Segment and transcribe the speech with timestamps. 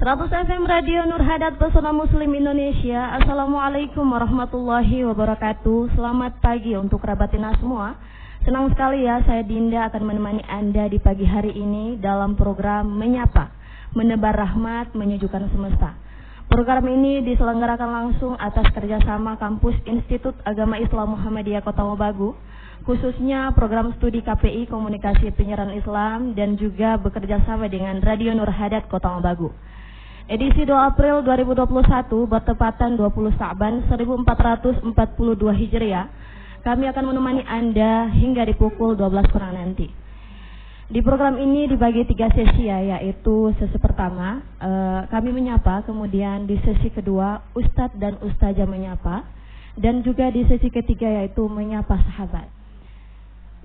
[0.00, 3.20] 100 FM Radio Nur Hadat Pesona Muslim Indonesia.
[3.20, 5.92] Assalamualaikum warahmatullahi wabarakatuh.
[5.92, 8.00] Selamat pagi untuk kerabatina semua.
[8.40, 13.52] Senang sekali ya saya Dinda akan menemani Anda di pagi hari ini Dalam program Menyapa
[13.92, 15.92] Menebar Rahmat Menyejukkan Semesta.
[16.48, 22.32] Program ini diselenggarakan langsung atas kerjasama Kampus Institut Agama Islam Muhammadiyah Kota Mobagu
[22.88, 28.88] khususnya program studi KPI Komunikasi Penyiaran Islam dan juga bekerja sama dengan Radio Nur Hadat
[28.88, 29.52] Kota Mobagu.
[30.26, 34.92] Edisi 2 April 2021 bertepatan 20 Sa'ban 1442
[35.56, 36.06] Hijriah.
[36.60, 39.88] Kami akan menemani Anda hingga di pukul 12 kurang nanti.
[40.90, 46.58] Di program ini dibagi tiga sesi ya, yaitu sesi pertama eh, kami menyapa, kemudian di
[46.66, 49.22] sesi kedua Ustadz dan Ustazah menyapa,
[49.78, 52.50] dan juga di sesi ketiga yaitu menyapa sahabat.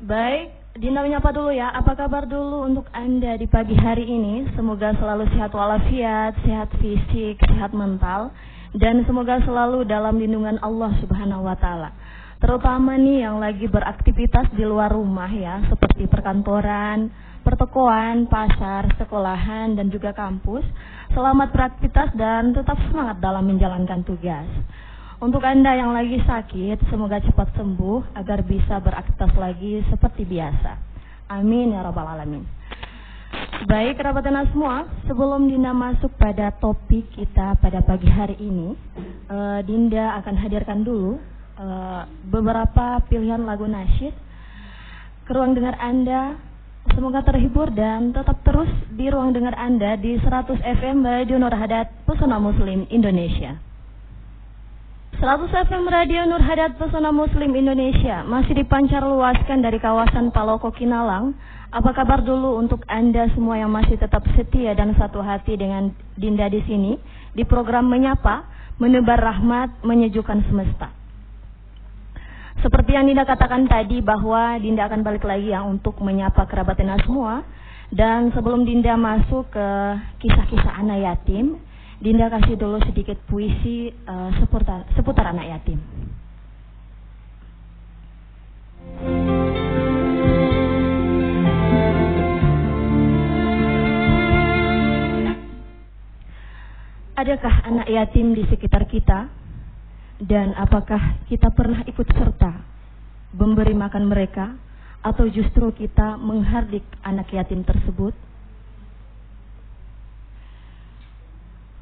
[0.05, 1.71] Baik, Dinda menyapa dulu ya.
[1.71, 4.43] Apa kabar dulu untuk Anda di pagi hari ini?
[4.59, 8.35] Semoga selalu sehat walafiat, sehat fisik, sehat mental,
[8.75, 11.95] dan semoga selalu dalam lindungan Allah Subhanahu wa taala.
[12.43, 17.07] Terutama nih yang lagi beraktivitas di luar rumah ya, seperti perkantoran,
[17.48, 20.67] pertokoan, pasar, sekolahan, dan juga kampus.
[21.15, 24.43] Selamat beraktivitas dan tetap semangat dalam menjalankan tugas.
[25.26, 30.77] Untuk Anda yang lagi sakit, semoga cepat sembuh agar bisa beraktivitas lagi seperti biasa.
[31.34, 32.45] Amin ya rabbal alamin.
[33.65, 38.77] Baik kerabat Anda semua, sebelum Dinda masuk pada topik kita pada pagi hari ini,
[39.26, 41.17] uh, Dinda akan hadirkan dulu
[41.57, 44.13] uh, beberapa pilihan lagu nasyid
[45.26, 46.37] ke ruang dengar Anda.
[46.93, 52.05] Semoga terhibur dan tetap terus di ruang dengar Anda di 100 FM Radio Nur Hadat
[52.05, 53.57] Pesona Muslim Indonesia.
[55.16, 61.32] 100 FM Radio Nur Hadat Pesona Muslim Indonesia masih dipancar luaskan dari kawasan Paloko Kinalang.
[61.72, 66.52] Apa kabar dulu untuk Anda semua yang masih tetap setia dan satu hati dengan Dinda
[66.52, 67.00] di sini
[67.31, 68.44] di program Menyapa,
[68.75, 70.91] Menebar Rahmat, Menyejukkan Semesta.
[72.59, 77.00] Seperti yang Dinda katakan tadi bahwa Dinda akan balik lagi ya untuk menyapa kerabat Dinda
[77.07, 77.39] semua.
[77.88, 79.68] Dan sebelum Dinda masuk ke
[80.19, 81.56] kisah-kisah anak yatim,
[81.95, 85.79] Dinda kasih dulu sedikit puisi uh, seputar, seputar anak yatim.
[97.16, 99.31] Adakah anak yatim di sekitar kita?
[100.19, 102.59] Dan apakah kita pernah ikut serta
[103.39, 104.51] memberi makan mereka?
[105.00, 108.12] Atau justru kita menghardik anak yatim tersebut?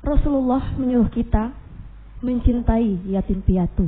[0.04, 1.56] Rasulullah menyuruh kita
[2.20, 3.88] mencintai yatim piatu.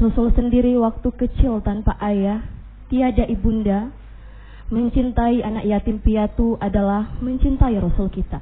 [0.00, 2.40] Rasul sendiri waktu kecil tanpa ayah,
[2.88, 3.92] tiada ibunda,
[4.72, 8.40] mencintai anak yatim piatu adalah mencintai Rasul kita.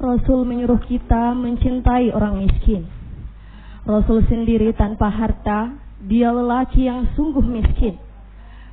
[0.00, 2.86] Rasul menyuruh kita mencintai orang miskin.
[3.84, 5.74] Rasul sendiri tanpa harta,
[6.06, 7.98] dia lelaki yang sungguh miskin.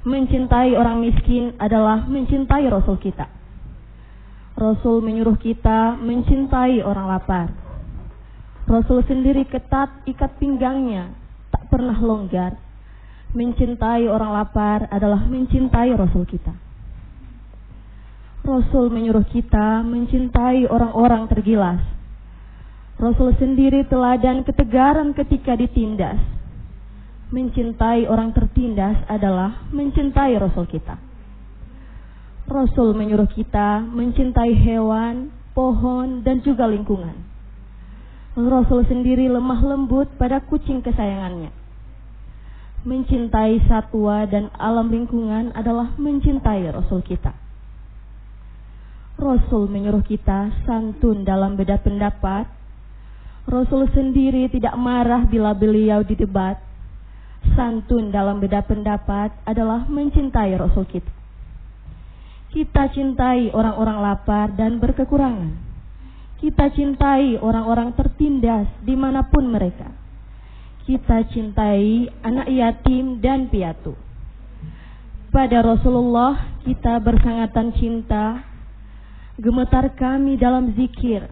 [0.08, 3.37] Mencintai orang miskin adalah mencintai Rasul kita.
[4.58, 7.54] Rasul menyuruh kita mencintai orang lapar.
[8.66, 11.14] Rasul sendiri ketat ikat pinggangnya,
[11.54, 12.58] tak pernah longgar.
[13.38, 16.58] Mencintai orang lapar adalah mencintai Rasul kita.
[18.42, 21.84] Rasul menyuruh kita mencintai orang-orang tergilas.
[22.98, 26.18] Rasul sendiri teladan ketegaran ketika ditindas.
[27.30, 31.07] Mencintai orang tertindas adalah mencintai Rasul kita.
[32.48, 37.28] Rasul menyuruh kita mencintai hewan, pohon, dan juga lingkungan.
[38.40, 41.52] Rasul sendiri lemah lembut pada kucing kesayangannya.
[42.88, 47.36] Mencintai satwa dan alam lingkungan adalah mencintai Rasul kita.
[49.20, 52.48] Rasul menyuruh kita santun dalam beda pendapat.
[53.44, 56.64] Rasul sendiri tidak marah bila beliau didebat.
[57.60, 61.17] Santun dalam beda pendapat adalah mencintai Rasul kita.
[62.58, 65.62] Kita cintai orang-orang lapar dan berkekurangan.
[66.42, 69.94] Kita cintai orang-orang tertindas di mana pun mereka.
[70.82, 73.94] Kita cintai anak yatim dan piatu.
[75.30, 78.42] Pada Rasulullah kita bersangatan cinta,
[79.38, 81.30] gemetar kami dalam zikir,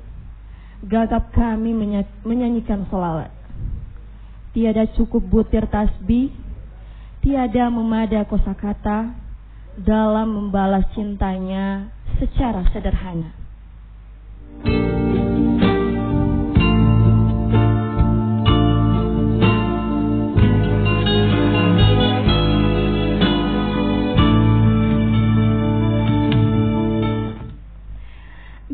[0.86, 1.74] gagap kami
[2.22, 3.34] menyanyikan solawat.
[4.54, 6.30] Tiada cukup butir tasbih,
[7.26, 9.25] tiada memada kosakata,
[9.82, 13.36] dalam membalas cintanya secara sederhana.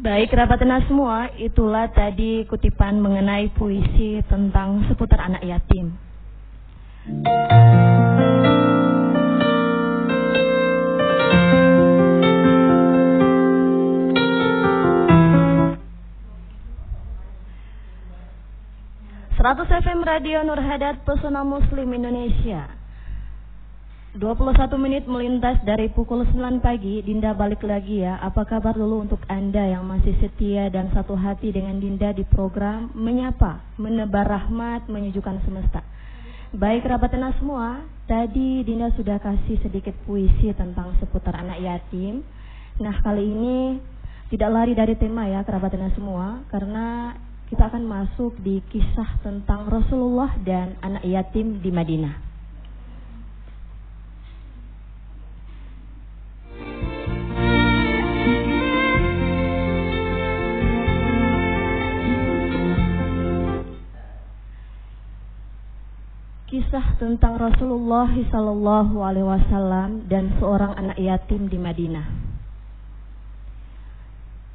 [0.01, 5.93] Baik, kerabat semua, itulah tadi kutipan mengenai puisi tentang seputar anak yatim.
[19.41, 22.77] 100 FM Radio Nur Hadat Pesona Muslim Indonesia.
[24.13, 24.37] 21
[24.77, 27.01] menit melintas dari pukul 9 pagi.
[27.01, 28.21] Dinda balik lagi ya.
[28.21, 32.93] Apa kabar dulu untuk Anda yang masih setia dan satu hati dengan Dinda di program
[32.93, 35.81] Menyapa, Menebar Rahmat, Menyejukkan Semesta?
[36.53, 37.09] Baik kerabat
[37.41, 37.81] semua.
[38.05, 42.21] Tadi Dinda sudah kasih sedikit puisi tentang seputar anak yatim.
[42.77, 43.81] Nah kali ini
[44.29, 47.17] tidak lari dari tema ya kerabat semua Karena
[47.51, 52.15] kita akan masuk di kisah tentang Rasulullah dan anak yatim di Madinah.
[66.47, 72.07] Kisah tentang Rasulullah Sallallahu Alaihi Wasallam dan seorang anak yatim di Madinah.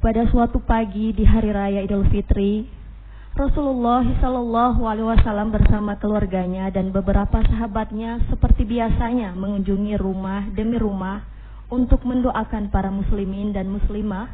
[0.01, 2.76] Pada suatu pagi di hari raya Idul Fitri,
[3.37, 11.21] Rasulullah Shallallahu Alaihi Wasallam bersama keluarganya dan beberapa sahabatnya seperti biasanya mengunjungi rumah demi rumah
[11.69, 14.25] untuk mendoakan para muslimin dan muslimah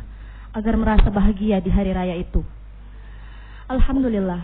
[0.55, 2.47] agar merasa bahagia di hari raya itu.
[3.67, 4.39] Alhamdulillah,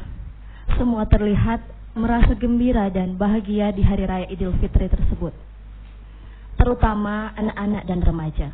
[0.76, 1.64] semua terlihat
[1.96, 5.32] merasa gembira dan bahagia di hari raya Idul Fitri tersebut,
[6.60, 8.52] terutama anak-anak dan remaja.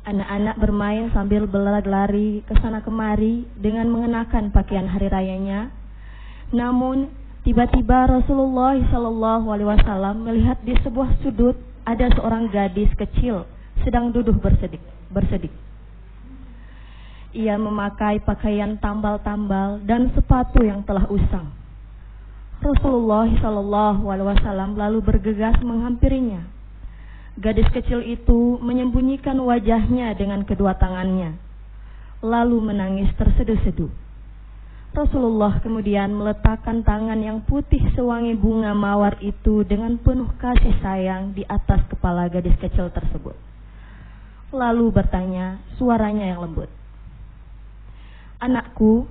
[0.00, 5.68] Anak-anak bermain sambil berlari ke sana kemari dengan mengenakan pakaian hari rayanya.
[6.56, 7.12] Namun
[7.44, 11.52] tiba-tiba Rasulullah Shallallahu Alaihi Wasallam melihat di sebuah sudut
[11.84, 13.44] ada seorang gadis kecil
[13.84, 14.80] sedang duduk bersedik.
[15.12, 15.52] bersedik.
[17.36, 21.52] Ia memakai pakaian tambal-tambal dan sepatu yang telah usang.
[22.64, 26.59] Rasulullah Shallallahu Alaihi Wasallam lalu bergegas menghampirinya
[27.38, 31.38] Gadis kecil itu menyembunyikan wajahnya dengan kedua tangannya,
[32.24, 33.92] lalu menangis terseduh-seduh.
[34.90, 41.46] Rasulullah kemudian meletakkan tangan yang putih sewangi bunga mawar itu dengan penuh kasih sayang di
[41.46, 43.38] atas kepala gadis kecil tersebut.
[44.50, 46.66] Lalu bertanya, suaranya yang lembut.
[48.42, 49.06] Anakku,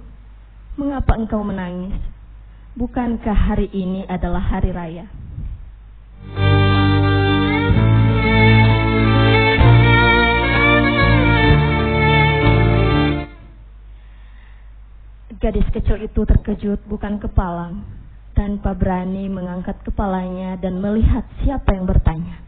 [0.76, 1.96] mengapa engkau menangis?
[2.76, 5.08] Bukankah hari ini adalah hari raya?
[15.40, 17.80] Gadis kecil itu terkejut bukan kepalang,
[18.36, 22.44] tanpa berani mengangkat kepalanya dan melihat siapa yang bertanya.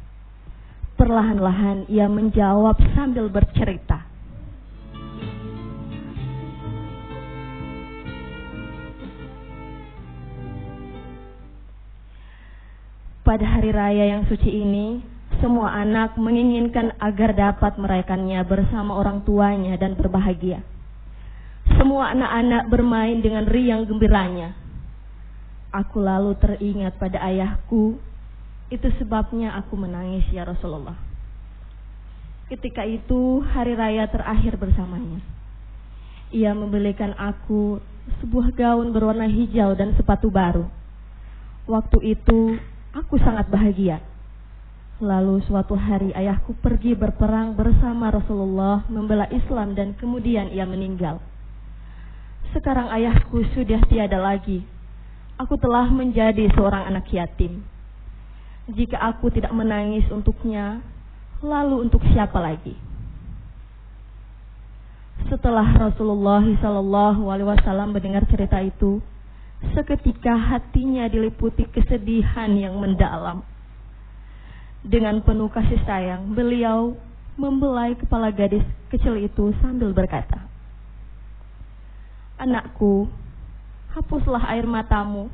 [0.99, 4.03] Perlahan-lahan ia menjawab sambil bercerita.
[13.23, 14.99] Pada hari raya yang suci ini,
[15.39, 20.59] semua anak menginginkan agar dapat merayakannya bersama orang tuanya dan berbahagia.
[21.81, 24.53] Semua anak-anak bermain dengan riang gembiranya.
[25.73, 27.97] Aku lalu teringat pada ayahku.
[28.69, 30.93] Itu sebabnya aku menangis ya Rasulullah.
[32.53, 35.25] Ketika itu hari raya terakhir bersamanya.
[36.29, 37.81] Ia membelikan aku
[38.21, 40.69] sebuah gaun berwarna hijau dan sepatu baru.
[41.65, 42.61] Waktu itu
[42.93, 44.05] aku sangat bahagia.
[45.01, 51.30] Lalu suatu hari ayahku pergi berperang bersama Rasulullah membela Islam dan kemudian ia meninggal.
[52.51, 54.67] Sekarang ayahku sudah tiada lagi.
[55.39, 57.63] Aku telah menjadi seorang anak yatim.
[58.67, 60.83] Jika aku tidak menangis untuknya,
[61.39, 62.75] lalu untuk siapa lagi?
[65.31, 68.99] Setelah Rasulullah Alaihi Wasallam mendengar cerita itu,
[69.71, 73.47] seketika hatinya diliputi kesedihan yang mendalam.
[74.83, 76.99] Dengan penuh kasih sayang, beliau
[77.39, 80.50] membelai kepala gadis kecil itu sambil berkata,
[82.41, 83.05] Anakku,
[83.93, 85.29] hapuslah air matamu,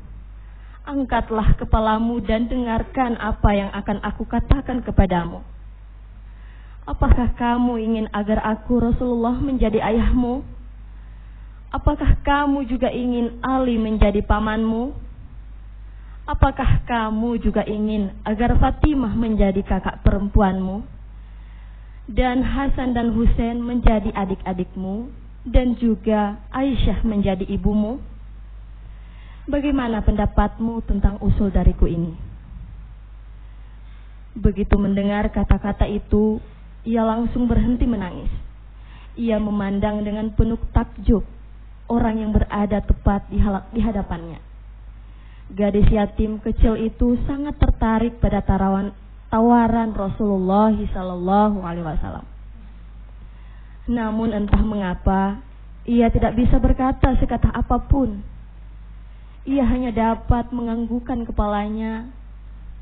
[0.84, 5.40] angkatlah kepalamu dan dengarkan apa yang akan aku katakan kepadamu.
[6.84, 10.44] Apakah kamu ingin agar aku Rasulullah menjadi ayahmu?
[11.72, 14.92] Apakah kamu juga ingin Ali menjadi pamanmu?
[16.28, 20.84] Apakah kamu juga ingin agar Fatimah menjadi kakak perempuanmu?
[22.12, 25.27] Dan Hasan dan Hussein menjadi adik-adikmu?
[25.48, 28.04] Dan juga Aisyah menjadi ibumu?
[29.48, 32.12] Bagaimana pendapatmu tentang usul dariku ini?
[34.36, 36.44] Begitu mendengar kata-kata itu,
[36.84, 38.30] ia langsung berhenti menangis.
[39.18, 41.26] ia memandang dengan penuh takjub
[41.90, 44.40] orang yang berada tepat di hadapannya.
[45.58, 48.94] Gadis yatim kecil itu sangat tertarik pada tarawan,
[49.34, 52.37] tawaran Rasulullah Sallallahu Alaihi Wasallam.
[53.88, 55.40] Namun entah mengapa
[55.88, 58.20] ia tidak bisa berkata sekata apa pun.
[59.48, 62.12] Ia hanya dapat menganggukkan kepalanya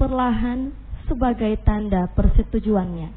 [0.02, 0.74] perlahan
[1.06, 3.14] sebagai tanda persetujuannya.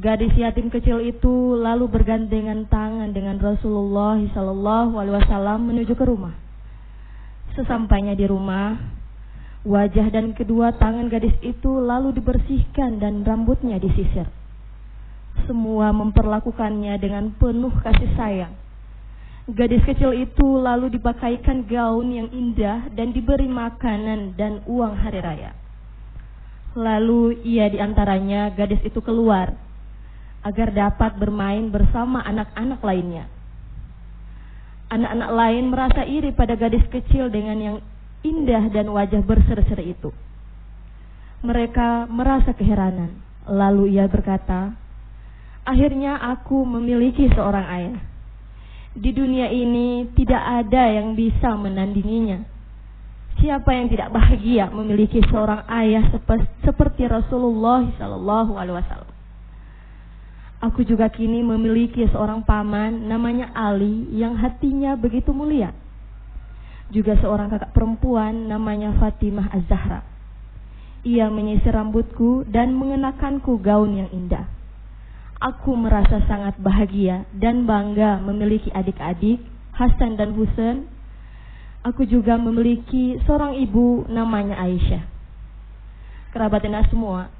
[0.00, 6.32] Gadis yatim kecil itu lalu bergandengan tangan dengan Rasulullah Alaihi Wasallam menuju ke rumah.
[7.52, 8.78] Sesampainya di rumah,
[9.68, 14.39] wajah dan kedua tangan gadis itu lalu dibersihkan dan rambutnya disisir.
[15.46, 18.54] Semua memperlakukannya dengan penuh kasih sayang.
[19.50, 25.50] Gadis kecil itu lalu dipakaikan gaun yang indah dan diberi makanan dan uang hari raya.
[26.78, 29.58] Lalu ia di antaranya gadis itu keluar
[30.46, 33.26] agar dapat bermain bersama anak-anak lainnya.
[34.90, 37.76] Anak-anak lain merasa iri pada gadis kecil dengan yang
[38.22, 40.10] indah dan wajah berseri-seri itu.
[41.40, 43.18] Mereka merasa keheranan.
[43.50, 44.76] Lalu ia berkata,
[45.70, 47.98] "Akhirnya aku memiliki seorang ayah.
[48.90, 52.42] Di dunia ini tidak ada yang bisa menandinginya."
[53.40, 56.04] Siapa yang tidak bahagia memiliki seorang ayah
[56.60, 59.10] seperti Rasulullah Sallallahu Alaihi Wasallam?
[60.60, 65.72] Aku juga kini memiliki seorang paman namanya Ali yang hatinya begitu mulia.
[66.92, 70.04] Juga seorang kakak perempuan namanya Fatimah Az-Zahra.
[71.08, 74.44] Ia menyisir rambutku dan mengenakanku gaun yang indah.
[75.40, 79.40] Aku merasa sangat bahagia dan bangga memiliki adik-adik
[79.72, 80.84] Hasan dan Husain
[81.80, 85.00] Aku juga memiliki seorang ibu namanya Aisyah.
[86.28, 86.60] Kerabat
[86.92, 87.32] semua.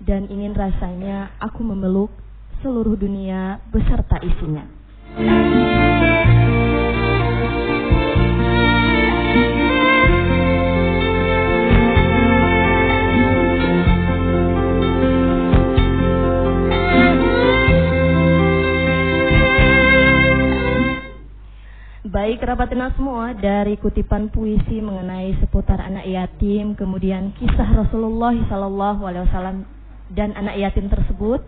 [0.00, 2.08] Dan ingin rasanya aku memeluk
[2.64, 4.64] seluruh dunia beserta isinya.
[22.22, 29.66] Baik kerabat tenang semua dari kutipan puisi mengenai seputar anak yatim, kemudian kisah Rasulullah Wasallam
[30.06, 31.42] dan anak yatim tersebut,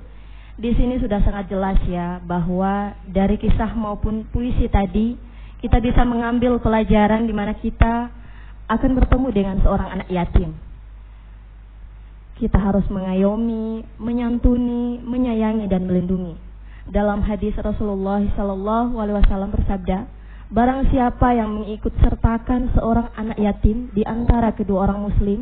[0.59, 5.15] di sini sudah sangat jelas ya bahwa dari kisah maupun puisi tadi
[5.63, 8.11] kita bisa mengambil pelajaran di mana kita
[8.67, 10.59] akan bertemu dengan seorang anak yatim.
[12.35, 16.35] Kita harus mengayomi, menyantuni, menyayangi dan melindungi.
[16.91, 18.27] Dalam hadis Rasulullah
[18.91, 20.14] Wasallam bersabda,
[20.53, 25.41] Barang siapa yang mengikut sertakan seorang anak yatim di antara kedua orang muslim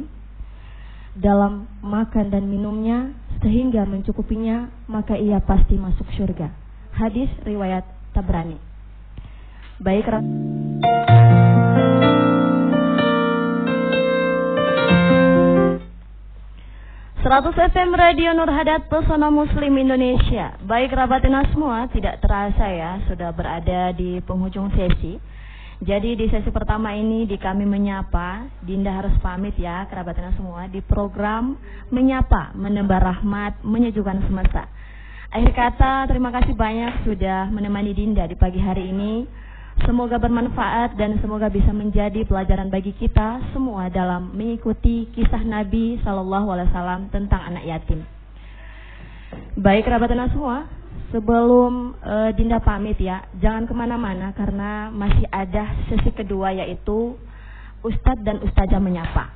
[1.19, 6.49] dalam makan dan minumnya sehingga mencukupinya, maka ia pasti masuk surga.
[6.95, 7.83] Hadis riwayat
[8.15, 8.57] Tabrani.
[9.83, 10.07] Baik,
[17.23, 20.59] 100 FM Radio Nur Hadat Pesona Muslim Indonesia.
[20.67, 21.23] Baik kerabat
[21.55, 25.23] semua, tidak terasa ya sudah berada di penghujung sesi.
[25.79, 30.83] Jadi di sesi pertama ini di kami menyapa, Dinda harus pamit ya kerabat semua di
[30.83, 31.55] program
[31.95, 34.67] menyapa, menebar rahmat, menyejukkan semesta.
[35.31, 39.31] Akhir kata terima kasih banyak sudah menemani Dinda di pagi hari ini.
[39.81, 46.53] Semoga bermanfaat dan semoga bisa menjadi pelajaran bagi kita semua dalam mengikuti kisah Nabi Shallallahu
[46.53, 48.05] Alaihi Wasallam tentang anak yatim.
[49.57, 50.69] Baik kerabat semua,
[51.09, 57.17] sebelum uh, Dinda pamit ya, jangan ke mana-mana karena masih ada sesi kedua yaitu
[57.81, 59.33] Ustadz dan Ustazah menyapa.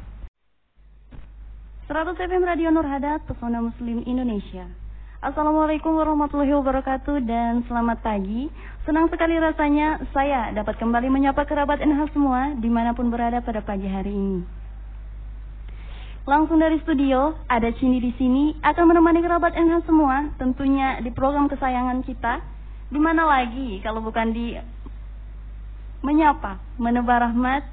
[1.88, 4.68] 100 FM Radio Nur Hadat, Pesona Muslim Indonesia.
[5.16, 8.52] Assalamualaikum warahmatullahi wabarakatuh dan selamat pagi.
[8.86, 13.58] Senang sekali rasanya saya dapat kembali menyapa kerabat NH semua di mana pun berada pada
[13.58, 14.46] pagi hari ini.
[16.22, 21.50] Langsung dari studio, ada Cini di sini akan menemani kerabat NH semua tentunya di program
[21.50, 22.38] kesayangan kita.
[22.86, 24.54] Di mana lagi kalau bukan di
[26.06, 27.66] menyapa, menebar rahmat,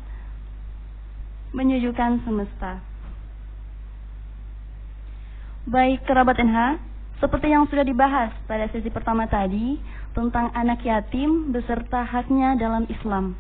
[1.54, 2.82] menyejukkan semesta.
[5.70, 6.82] Baik kerabat NH,
[7.24, 9.80] seperti yang sudah dibahas pada sesi pertama tadi
[10.12, 13.40] tentang anak yatim beserta haknya dalam Islam.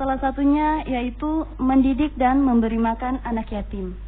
[0.00, 4.00] Salah satunya yaitu mendidik dan memberi makan anak yatim.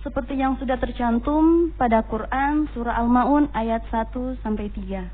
[0.00, 5.04] Seperti yang sudah tercantum pada Quran surah Al-Maun ayat 1 sampai 3.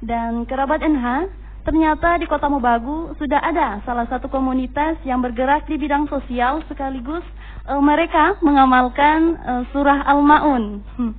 [0.00, 1.28] Dan kerabat NH,
[1.62, 7.22] ternyata di Kota Mobagu sudah ada salah satu komunitas yang bergerak di bidang sosial sekaligus
[7.70, 10.82] uh, mereka mengamalkan uh, surah Al-Maun.
[10.98, 11.14] Hmm.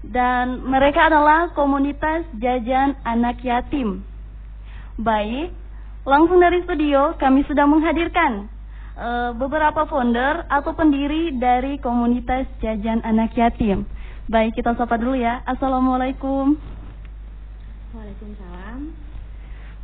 [0.00, 4.00] dan mereka adalah komunitas jajan anak yatim.
[4.96, 5.52] Baik,
[6.08, 8.48] langsung dari studio kami sudah menghadirkan
[8.96, 13.84] uh, beberapa founder atau pendiri dari komunitas jajan anak yatim.
[14.30, 15.42] Baik, kita sapa dulu ya.
[15.44, 16.56] Assalamualaikum.
[17.90, 18.49] Waalaikumsalam.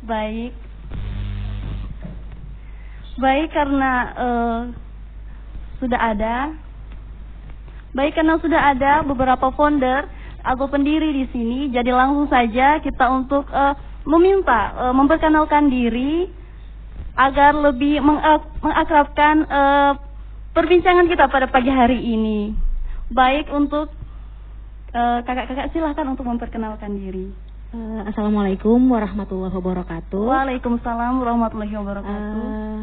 [0.07, 0.55] Baik.
[3.19, 4.59] Baik karena uh,
[5.83, 6.55] sudah ada.
[7.91, 10.07] Baik karena sudah ada beberapa founder
[10.47, 13.75] atau pendiri di sini, jadi langsung saja kita untuk uh,
[14.07, 16.31] meminta uh, memperkenalkan diri
[17.19, 17.99] agar lebih
[18.63, 19.91] mengakrabkan uh,
[20.55, 22.55] perbincangan kita pada pagi hari ini.
[23.11, 23.91] Baik untuk
[24.95, 27.46] kakak-kakak uh, silahkan untuk memperkenalkan diri.
[27.67, 30.23] Uh, Assalamualaikum warahmatullahi wabarakatuh.
[30.23, 32.39] Waalaikumsalam warahmatullahi wabarakatuh.
[32.39, 32.79] Uh,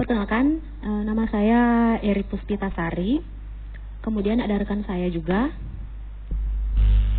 [0.00, 1.60] Perkenalkan, uh, nama saya
[2.00, 3.20] Eri Puspitasari.
[4.00, 5.52] Kemudian ada rekan saya juga.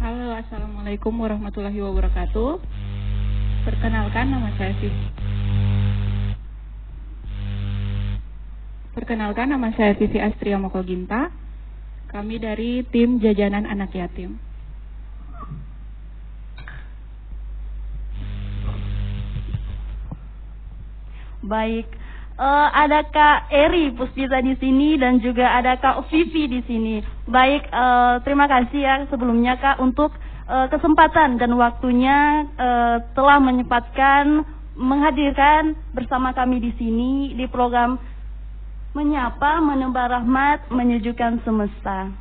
[0.02, 2.58] Halo, Assalamualaikum warahmatullahi wabarakatuh.
[3.62, 5.06] Perkenalkan, nama saya Vivi.
[8.98, 11.30] Perkenalkan, nama saya Vivi Astria Mokoginta.
[12.10, 14.51] Kami dari tim Jajanan Anak Yatim.
[21.42, 21.90] Baik,
[22.38, 27.02] uh, ada Kak Eri Puspita di sini dan juga ada Kak Vivi di sini.
[27.26, 30.14] Baik, uh, terima kasih ya sebelumnya Kak untuk
[30.46, 34.46] uh, kesempatan dan waktunya uh, telah menyempatkan
[34.78, 38.00] menghadirkan bersama kami di sini di program
[38.92, 42.12] Menyapa, Menebar Rahmat, Menyejukkan Semesta.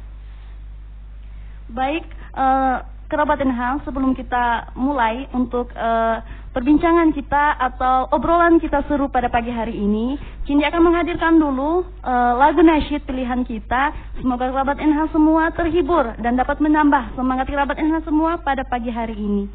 [1.70, 2.06] Baik,
[2.38, 6.22] uh, kerabat Enhang, sebelum kita mulai untuk uh,
[6.54, 10.14] perbincangan kita atau obrolan kita seru pada pagi hari ini,
[10.46, 13.90] Cindy akan menghadirkan dulu uh, lagu nasyid pilihan kita.
[14.22, 19.18] Semoga kerabat Enhang semua terhibur dan dapat menambah semangat kerabat Enhang semua pada pagi hari
[19.18, 19.50] ini.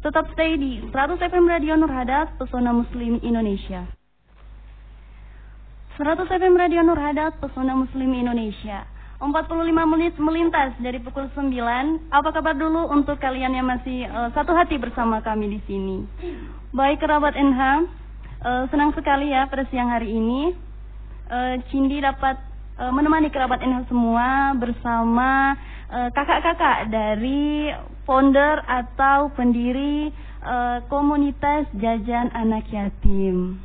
[0.00, 3.84] Tetap stay di 100 FM Radio Nurhadat, Pesona Muslim Indonesia.
[6.00, 8.97] 100 FM Radio Nurhadat, Pesona Muslim Indonesia.
[9.18, 11.50] 45 menit melintas dari pukul 9.
[12.14, 16.06] Apa kabar dulu untuk kalian yang masih uh, satu hati bersama kami di sini?
[16.70, 17.74] Baik kerabat NH, uh,
[18.46, 20.54] eh, senang sekali ya pada siang hari ini
[21.34, 22.38] uh, Cindy dapat
[22.78, 27.74] uh, menemani kerabat NH semua bersama kakak-kakak uh, dari
[28.06, 30.14] founder atau pendiri
[30.46, 33.58] uh, komunitas jajan anak yatim.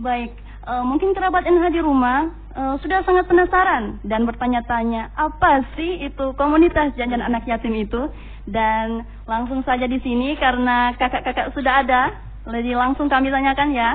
[0.00, 0.32] Baik,
[0.66, 6.34] uh, mungkin kerabat NH di rumah uh, sudah sangat penasaran dan bertanya-tanya apa sih itu
[6.38, 8.10] komunitas jajan anak yatim itu?
[8.42, 12.10] Dan langsung saja di sini karena kakak-kakak sudah ada
[12.42, 13.90] jadi langsung kami tanyakan ya.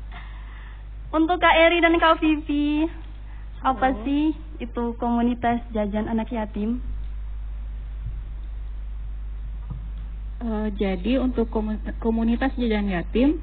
[1.16, 2.84] Untuk Kak Eri dan Kak Vivi
[3.64, 6.84] apa sih itu komunitas jajan anak yatim?
[10.44, 11.48] Uh, jadi untuk
[12.04, 13.40] komunitas jajan yatim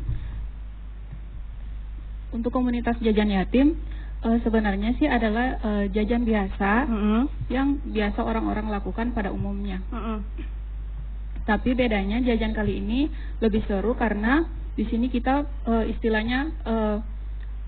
[2.31, 3.75] untuk komunitas jajan yatim
[4.25, 7.21] uh, sebenarnya sih adalah uh, jajan biasa mm -hmm.
[7.51, 9.81] yang biasa orang-orang lakukan pada umumnya.
[9.91, 10.17] Mm -hmm.
[11.41, 13.09] Tapi bedanya jajan kali ini
[13.41, 14.45] lebih seru karena
[14.77, 16.97] di sini kita uh, istilahnya uh,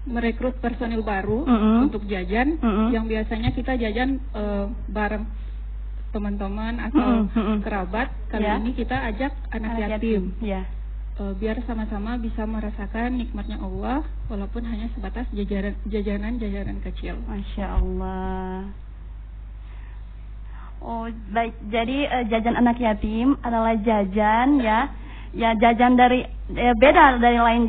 [0.08, 1.78] merekrut personil baru mm -hmm.
[1.90, 2.88] untuk jajan mm -hmm.
[2.94, 5.26] yang biasanya kita jajan uh, bareng
[6.14, 7.58] teman-teman atau mm -hmm.
[7.66, 8.14] kerabat.
[8.30, 8.62] Kali yeah.
[8.62, 10.30] ini kita ajak anak, anak yatim.
[10.38, 10.46] yatim.
[10.46, 10.66] Yeah
[11.20, 17.20] uh, biar sama-sama bisa merasakan nikmatnya Allah walaupun hanya sebatas jajaran jajanan-jajanan kecil.
[17.28, 18.70] Masya Allah.
[20.84, 24.92] Oh baik, jadi uh, jajan anak yatim adalah jajan ya,
[25.32, 27.64] ya jajan dari ya beda dari lain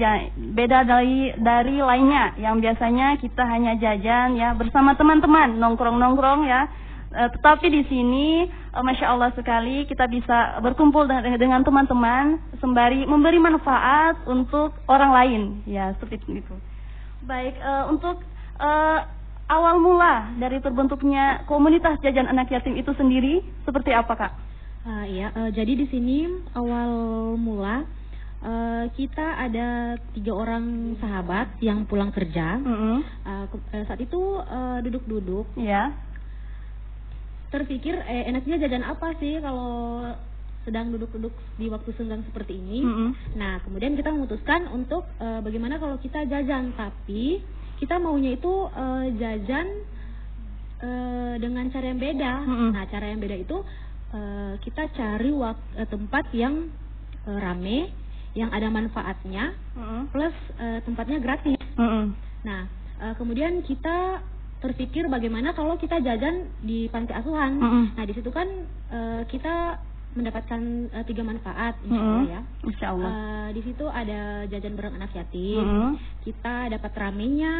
[0.52, 6.66] beda dari dari lainnya yang biasanya kita hanya jajan ya bersama teman-teman nongkrong-nongkrong ya
[7.14, 11.06] Uh, tetapi di sini, uh, masya Allah sekali, kita bisa berkumpul
[11.38, 16.54] dengan teman-teman sembari memberi manfaat untuk orang lain, ya seperti itu.
[17.22, 18.18] Baik, uh, untuk
[18.58, 18.98] uh,
[19.46, 24.32] awal mula dari terbentuknya komunitas jajan anak yatim itu sendiri seperti apa kak?
[24.82, 26.26] Uh, iya, uh, jadi di sini
[26.58, 26.90] awal
[27.38, 27.86] mula
[28.42, 32.58] uh, kita ada tiga orang sahabat yang pulang kerja.
[32.58, 32.96] Mm -hmm.
[33.22, 34.18] uh, saat itu
[34.82, 35.46] duduk-duduk.
[35.54, 35.94] Uh, ya
[37.54, 40.02] terpikir eh, enaknya jajan apa sih kalau
[40.66, 42.80] sedang duduk-duduk di waktu senggang seperti ini.
[42.82, 43.10] Mm -hmm.
[43.36, 47.44] Nah, kemudian kita memutuskan untuk uh, bagaimana kalau kita jajan, tapi
[47.76, 49.84] kita maunya itu uh, jajan
[50.80, 52.34] uh, dengan cara yang beda.
[52.42, 52.70] Mm -hmm.
[52.72, 53.56] Nah, cara yang beda itu
[54.16, 55.54] uh, kita cari uh,
[55.86, 56.72] tempat yang
[57.28, 57.92] uh, rame,
[58.32, 60.02] yang ada manfaatnya, mm -hmm.
[60.10, 61.60] plus uh, tempatnya gratis.
[61.76, 62.04] Mm -hmm.
[62.48, 62.62] Nah,
[63.04, 64.24] uh, kemudian kita
[64.64, 67.60] terpikir bagaimana kalau kita jajan di panti asuhan.
[67.60, 67.84] Mm -hmm.
[68.00, 68.48] Nah di situ kan
[68.88, 69.76] uh, kita
[70.16, 70.60] mendapatkan
[70.94, 72.32] uh, tiga manfaat, insya Allah mm -hmm.
[72.32, 72.40] ya.
[72.64, 73.10] Insya Allah.
[73.12, 75.92] Uh, di situ ada jajan bareng anak yatim, mm -hmm.
[76.24, 77.54] kita dapat ramenya,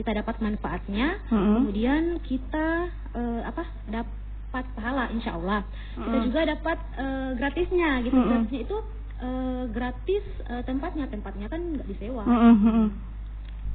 [0.00, 1.54] kita dapat manfaatnya, mm -hmm.
[1.60, 5.68] kemudian kita uh, apa dapat pahala, insya Allah.
[5.68, 6.04] Mm -hmm.
[6.08, 8.16] Kita juga dapat uh, gratisnya, gitu.
[8.16, 8.32] Mm -hmm.
[8.32, 8.76] Gratisnya itu
[9.20, 12.24] uh, gratis uh, tempatnya, tempatnya kan nggak disewa.
[12.24, 12.86] Mm -hmm.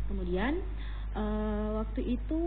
[0.07, 0.63] Kemudian
[1.17, 2.43] uh, waktu itu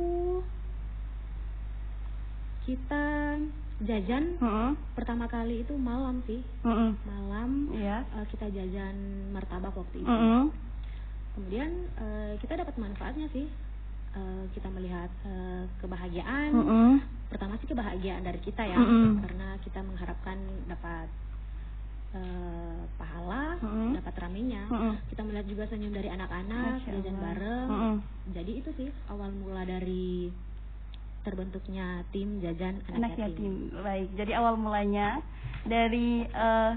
[2.64, 3.36] kita
[3.80, 4.72] jajan uh -uh.
[4.92, 6.90] pertama kali itu malam sih uh -uh.
[7.08, 8.04] malam yeah.
[8.04, 8.20] Iya.
[8.20, 8.96] uh, kita jajan
[9.32, 10.44] martabak waktu itu uh -uh.
[11.34, 13.48] kemudian uh, kita dapat manfaatnya sih
[14.12, 16.94] uh, kita melihat uh, kebahagiaan uh -uh.
[17.32, 19.10] pertama sih kebahagiaan dari kita ya uh -uh.
[19.24, 21.08] karena kita mengharapkan dapat
[22.16, 23.90] uh, pahala uh -uh.
[23.98, 24.94] dapat ramenya uh -uh.
[25.10, 27.96] kita melihat juga senyum dari anak-anak jajan bareng uh -uh.
[28.32, 30.30] jadi itu sih awal mula dari
[31.20, 33.68] terbentuknya tim jajan anak, anak yatim.
[33.68, 33.84] yatim.
[33.84, 35.20] Baik, jadi awal mulanya
[35.68, 36.72] dari uh,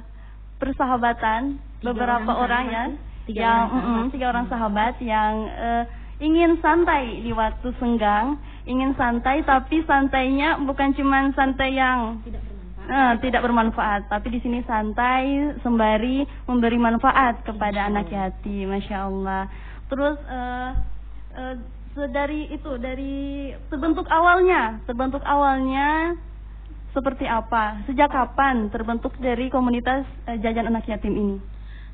[0.60, 2.84] persahabatan tiga beberapa orang, orang ya,
[3.28, 5.84] tiga yang orang mm, tiga orang sahabat yang uh,
[6.19, 12.43] ingin santai di waktu senggang, ingin santai tapi santainya bukan cuma santai yang tidak
[12.89, 14.08] uh, tidak bermanfaat.
[14.10, 19.48] Tapi di sini santai sembari memberi manfaat kepada anak yatim, masya Allah.
[19.88, 20.72] Terus uh,
[21.38, 21.56] uh,
[22.10, 24.82] dari itu dari terbentuk awalnya.
[24.89, 26.17] Terbentuk awalnya
[26.93, 27.84] seperti apa?
[27.89, 31.38] Sejak kapan terbentuk dari komunitas uh, jajan anak yatim ini?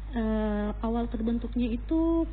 [0.10, 2.26] Uh, awal terbentuknya itu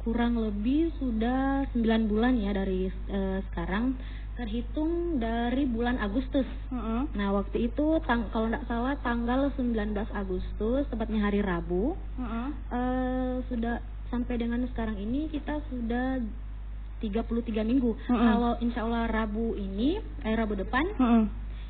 [0.00, 3.92] kurang lebih sudah 9 bulan ya dari uh, sekarang
[4.38, 6.46] terhitung dari bulan Agustus.
[6.70, 7.02] Uh -huh.
[7.18, 9.74] Nah waktu itu tang kalau tidak salah tanggal 19
[10.14, 12.48] Agustus tepatnya hari Rabu uh -huh.
[12.70, 13.82] uh, sudah
[14.14, 16.22] sampai dengan sekarang ini kita sudah
[17.02, 17.98] 33 minggu.
[17.98, 18.26] Mm -hmm.
[18.30, 21.22] Kalau insya Allah Rabu ini, eh Rabu depan, mm -hmm.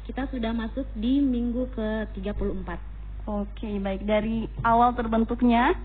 [0.08, 3.28] kita sudah masuk di minggu ke 34.
[3.28, 4.08] Oke, baik.
[4.08, 5.76] Dari awal terbentuknya,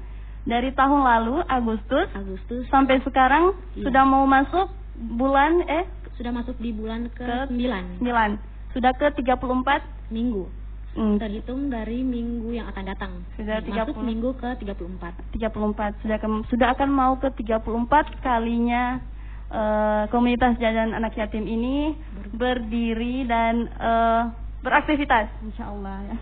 [0.47, 3.83] dari tahun lalu Agustus, Agustus sampai sekarang iya.
[3.87, 5.83] sudah mau masuk bulan eh
[6.17, 8.03] sudah masuk di bulan ke, ke 9.
[8.03, 8.73] 9.
[8.73, 10.45] Sudah ke 34 minggu.
[10.93, 11.17] Hmm.
[11.17, 13.11] Terhitung dari minggu yang akan datang.
[13.33, 15.41] Sudah 30 masuk minggu ke 34.
[15.41, 16.01] 34.
[16.05, 19.01] Sudah ke, sudah akan mau ke 34 kalinya
[19.53, 21.97] uh, komunitas jajan anak yatim ini
[22.33, 24.33] berdiri dan uh,
[24.65, 26.17] beraktivitas, insya Allah ya.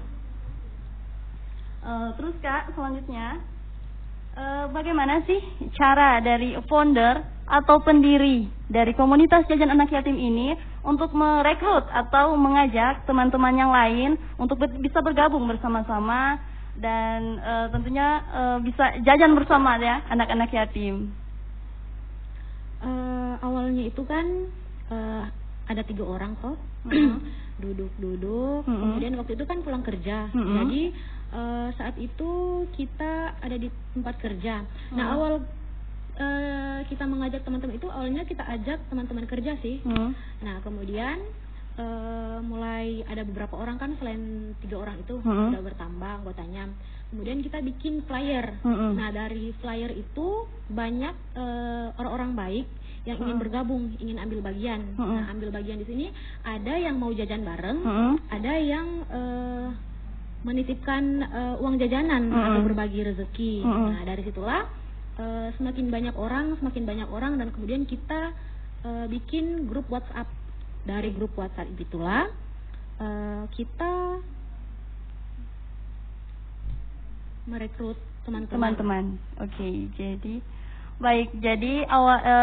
[1.82, 3.41] Uh, terus kak, selanjutnya,
[4.38, 5.39] uh, bagaimana sih
[5.76, 10.56] cara dari founder atau pendiri dari komunitas jajan anak yatim ini
[10.88, 16.39] untuk merekrut atau mengajak teman-teman yang lain untuk ber bisa bergabung bersama-sama
[16.80, 21.12] dan uh, tentunya uh, bisa jajan bersama ya anak-anak yatim?
[22.82, 24.26] Uh, awalnya itu kan
[24.89, 25.28] uh,
[25.67, 26.58] ada tiga orang kok.
[27.62, 28.65] Duduk-duduk.
[28.65, 28.80] Mm -hmm.
[28.82, 30.32] kemudian waktu itu kan pulang kerja.
[30.32, 30.56] Mm -hmm.
[30.63, 30.82] jadi
[31.34, 34.96] uh, saat itu kita ada di tempat kerja mm.
[34.96, 35.34] nah awal
[36.20, 40.10] uh, kita mengajak teman-teman itu awalnya kita ajak teman-teman kerja sih mm.
[40.46, 41.20] nah kemudian
[41.82, 45.26] uh, mulai ada beberapa orang kan selain tiga orang itu mm.
[45.26, 46.72] sudah bertambah anggotanya
[47.12, 48.56] kemudian kita bikin flyer.
[48.63, 48.91] Mm -hmm.
[48.96, 52.67] Nah dari flyer itu banyak orang eh, orang-orang baik
[53.04, 53.44] yang ingin mm -hmm.
[53.44, 54.82] bergabung, ingin ambil bagian.
[54.96, 55.15] Mm -hmm.
[55.20, 56.06] Nah ambil bagian di sini
[56.48, 58.13] ada yang mau jajan bareng, mm -hmm.
[58.32, 59.67] ada yang uh,
[60.41, 62.47] menitipkan uh, uang jajanan mm -hmm.
[62.49, 63.54] atau berbagi rezeki.
[63.62, 63.88] Mm -hmm.
[63.93, 64.62] Nah dari situlah
[65.21, 68.34] uh, semakin banyak orang, semakin banyak orang dan kemudian kita
[68.86, 70.30] uh, bikin grup WhatsApp.
[70.82, 72.25] Dari grup WhatsApp itulah
[72.97, 74.17] uh, kita
[77.45, 78.73] merekrut teman-teman.
[78.77, 79.06] Teman-teman.
[79.41, 80.41] Oke, okay, jadi
[81.02, 81.34] baik.
[81.42, 82.36] Jadi awal e,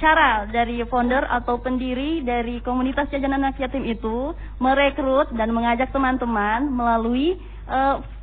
[0.00, 6.72] cara dari founder atau pendiri dari komunitas jajan anak yatim itu merekrut dan mengajak teman-teman
[6.72, 7.36] melalui
[7.68, 7.78] e,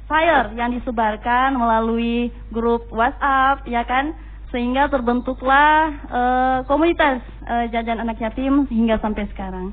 [0.09, 4.17] flyer yang disebarkan melalui grup WhatsApp, ya kan?
[4.49, 6.21] Sehingga terbentuklah e,
[6.65, 9.69] komunitas e, jajan anak yatim hingga sampai sekarang.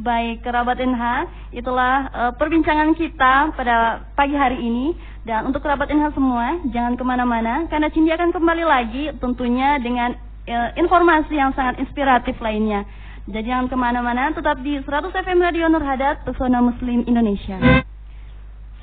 [0.00, 1.04] Baik, kerabat NH,
[1.52, 4.96] itulah uh, perbincangan kita pada pagi hari ini.
[5.22, 10.16] Dan untuk kerabat NH semua, jangan ke mana-mana, karena Cindy akan kembali lagi tentunya dengan
[10.48, 12.88] uh, informasi yang sangat inspiratif lainnya.
[13.28, 17.60] Jadi jangan ke mana-mana, tetap di 100 FM Radio Nur Hadat, Pesona Muslim Indonesia.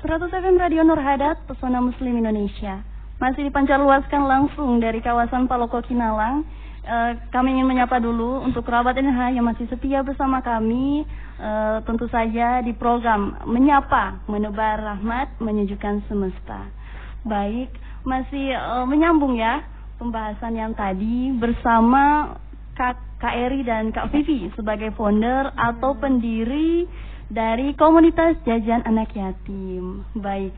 [0.00, 2.80] 100 FM Radio Nur Hadat, Pesona Muslim Indonesia.
[3.20, 6.48] Masih dipancarluaskan langsung dari kawasan Paloko Kinalang
[6.80, 11.04] Uh, kami ingin menyapa dulu untuk kerabat NH yang masih setia bersama kami
[11.36, 16.72] uh, tentu saja di program Menyapa, Menebar Rahmat, Menyejukkan Semesta.
[17.20, 17.68] Baik,
[18.00, 19.60] masih uh, menyambung ya
[20.00, 22.32] pembahasan yang tadi bersama
[22.72, 26.88] Kak, Kak Eri dan Kak Vivi sebagai founder atau pendiri
[27.28, 30.08] dari komunitas jajan anak yatim.
[30.16, 30.56] Baik,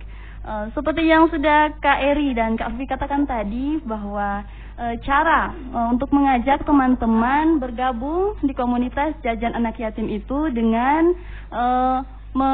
[0.71, 4.47] seperti yang sudah Kak Eri dan Kak Vivi katakan tadi bahwa
[4.79, 11.13] uh, cara uh, untuk mengajak teman-teman bergabung di komunitas jajan anak yatim itu dengan
[11.53, 11.99] uh,
[12.33, 12.51] me,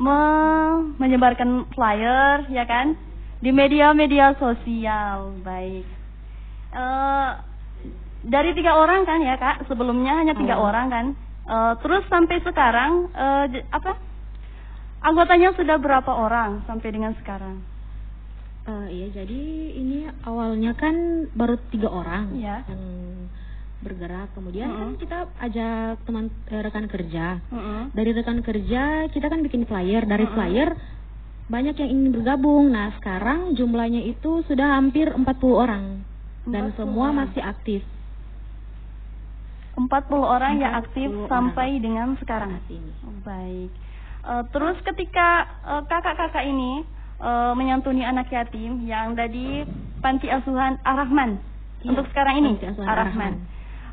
[0.00, 0.18] me,
[0.96, 2.96] menyebarkan flyer, ya kan,
[3.40, 5.36] di media-media sosial.
[5.44, 5.86] Baik.
[8.20, 10.68] Dari tiga orang kan ya kak sebelumnya hanya tiga oh.
[10.68, 11.06] orang kan
[11.80, 13.08] terus sampai sekarang
[13.72, 13.96] apa
[15.02, 17.64] anggotanya sudah berapa orang sampai dengan sekarang
[18.66, 19.42] uh, iya jadi
[19.76, 22.64] ini awalnya kan baru tiga orang ya.
[22.66, 22.84] yang
[23.80, 24.80] bergerak kemudian uh -huh.
[24.80, 27.82] kan kita ajak teman eh, rekan kerja uh -huh.
[27.96, 30.36] dari rekan kerja kita kan bikin flyer dari uh -huh.
[30.36, 30.70] flyer
[31.50, 36.04] banyak yang ingin bergabung nah sekarang jumlahnya itu sudah hampir 40 orang
[36.44, 37.80] dan semua masih aktif
[39.88, 39.88] 40
[40.20, 42.60] orang yang aktif sampai dengan sekarang.
[42.68, 42.92] Ini.
[43.24, 43.70] Baik.
[44.20, 46.84] Uh, terus ketika uh, kakak-kakak ini
[47.20, 49.62] uh, menyantuni anak yatim yang dari
[50.00, 51.38] panti asuhan Ar-Rahman
[51.84, 53.32] ya, untuk sekarang ini Ar-Rahman.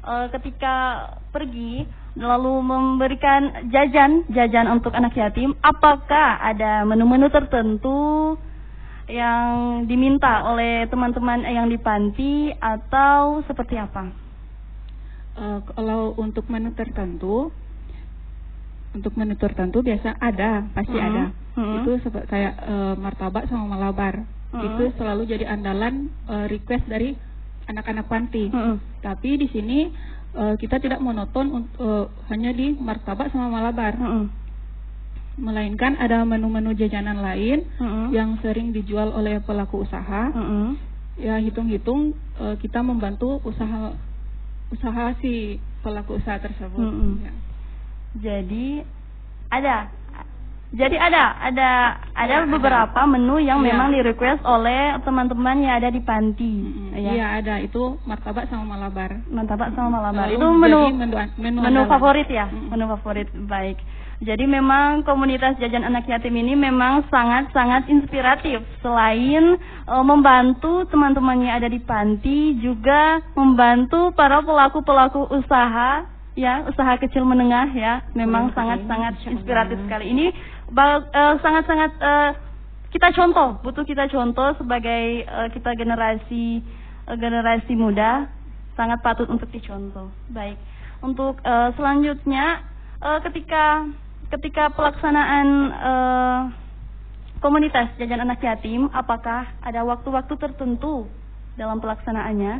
[0.07, 1.83] Uh, ketika pergi
[2.15, 8.33] lalu memberikan jajan jajan untuk anak yatim, apakah ada menu-menu tertentu
[9.07, 14.27] yang diminta oleh teman-teman yang di panti atau seperti apa?
[15.37, 17.53] uh, kalau untuk menu tertentu
[18.97, 21.07] untuk menu tertentu biasa ada pasti hmm.
[21.07, 21.23] ada
[21.57, 21.75] hmm.
[21.81, 24.21] itu seperti kayak uh, martabak sama malabar
[24.53, 24.61] hmm.
[24.61, 27.17] itu selalu jadi andalan uh, request dari
[27.65, 29.01] anak-anak panti hmm.
[29.01, 29.89] tapi di sini
[30.37, 34.25] uh, kita tidak monoton uh, hanya di martabak sama malabar hmm.
[35.41, 38.13] melainkan ada menu-menu jajanan lain hmm.
[38.13, 40.77] yang sering dijual oleh pelaku usaha hmm.
[41.17, 43.97] ya hitung-hitung uh, kita membantu usaha
[44.71, 46.75] usaha si pelaku usaha tersebut.
[46.83, 47.15] Mm -hmm.
[47.23, 47.33] ya.
[48.17, 48.67] Jadi
[49.47, 49.87] ada
[50.67, 51.69] jadi ada ada
[52.11, 53.07] ada ya, beberapa ada.
[53.07, 53.71] menu yang ya.
[53.71, 56.55] memang di request oleh teman-teman yang ada di panti.
[56.91, 57.27] Iya ya.
[57.39, 59.15] ada itu martabak sama malabar.
[59.31, 60.27] Martabak sama malabar.
[60.27, 62.67] Lalu itu menu menu, menu, menu favorit ya, hmm.
[62.67, 63.31] menu favorit.
[63.47, 63.79] Baik.
[64.17, 68.65] Jadi memang komunitas jajan anak yatim ini memang sangat-sangat inspiratif.
[68.81, 77.29] Selain e, membantu teman-temannya ada di panti, juga membantu para pelaku-pelaku usaha, ya usaha kecil
[77.29, 78.01] menengah ya.
[78.17, 80.09] Memang sangat-sangat inspiratif sekali.
[80.09, 80.25] Ini
[80.71, 82.13] e, sangat-sangat e,
[82.91, 86.63] kita contoh, butuh kita contoh sebagai e, kita generasi
[87.07, 88.27] e, generasi muda,
[88.75, 90.11] sangat patut untuk dicontoh.
[90.31, 90.59] Baik.
[90.99, 92.65] Untuk e, selanjutnya,
[92.99, 93.87] e, ketika
[94.27, 96.41] ketika pelaksanaan uh,
[97.39, 101.07] komunitas jajan anak yatim, apakah ada waktu-waktu tertentu
[101.55, 102.53] dalam pelaksanaannya?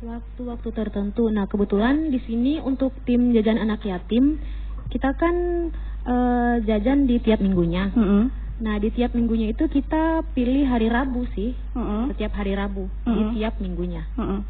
[0.00, 1.28] Waktu-waktu tertentu.
[1.28, 4.40] Nah, kebetulan di sini untuk tim jajan anak yatim,
[4.88, 5.68] kita kan
[6.10, 7.94] uh, jajan di tiap minggunya.
[7.94, 8.24] Mm -hmm.
[8.60, 12.02] Nah, di tiap minggunya itu kita pilih hari Rabu sih, mm -hmm.
[12.12, 13.14] setiap hari Rabu mm -hmm.
[13.16, 14.02] di tiap minggunya.
[14.18, 14.40] Mm -hmm.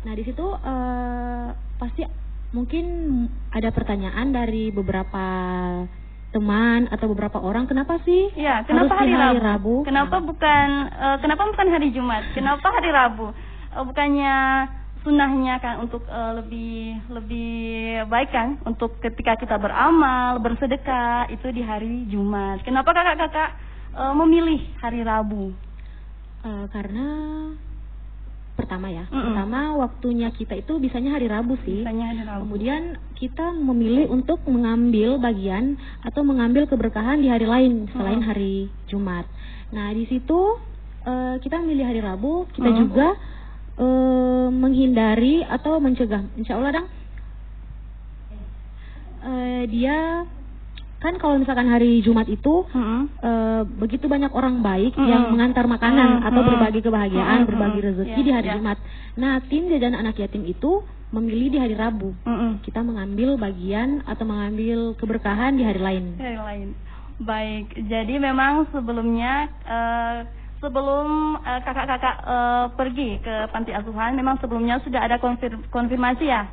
[0.00, 2.02] Nah, di situ uh, pasti
[2.50, 2.86] Mungkin
[3.54, 5.22] ada pertanyaan dari beberapa
[6.30, 9.82] teman atau beberapa orang kenapa sih ya kenapa hari, hari Rabu?
[9.82, 13.34] Rabu kenapa bukan uh, kenapa bukan hari Jumat kenapa hari Rabu
[13.74, 14.34] uh, bukannya
[15.00, 17.50] sunnahnya kan untuk uh, lebih lebih
[18.08, 23.56] baik kan untuk ketika kita beramal bersedekah itu di hari Jumat kenapa kakak-kakak
[23.96, 25.56] uh, memilih hari Rabu
[26.44, 27.06] uh, karena
[28.60, 29.08] pertama ya.
[29.08, 29.24] Mm -mm.
[29.24, 31.80] Pertama waktunya kita itu bisanya hari Rabu sih.
[31.80, 32.44] Bisanya hari Rabu.
[32.44, 32.82] Kemudian
[33.16, 38.28] kita memilih untuk mengambil bagian atau mengambil keberkahan di hari lain selain mm.
[38.28, 39.24] hari Jumat.
[39.72, 40.60] Nah, di situ
[41.08, 42.76] uh, kita memilih hari Rabu, kita mm.
[42.84, 43.16] juga
[43.80, 46.88] uh, menghindari atau mencegah insya Allah dong
[49.24, 50.28] uh, dia
[51.00, 53.24] kan kalau misalkan hari Jumat itu hmm.
[53.24, 53.30] e,
[53.80, 55.08] begitu banyak orang baik hmm.
[55.08, 56.28] yang mengantar makanan hmm.
[56.28, 57.48] atau berbagi kebahagiaan, hmm.
[57.48, 58.56] berbagi rezeki yeah, di hari yeah.
[58.60, 58.78] Jumat.
[59.16, 62.12] Nah, tim jajan anak yatim itu memilih di hari Rabu.
[62.28, 62.60] Hmm.
[62.60, 66.04] Kita mengambil bagian atau mengambil keberkahan di hari lain.
[66.20, 66.68] Hari lain.
[67.24, 67.66] Baik.
[67.88, 70.18] Jadi memang sebelumnya uh,
[70.60, 76.52] sebelum kakak-kakak uh, uh, pergi ke panti asuhan memang sebelumnya sudah ada konfir konfirmasi ya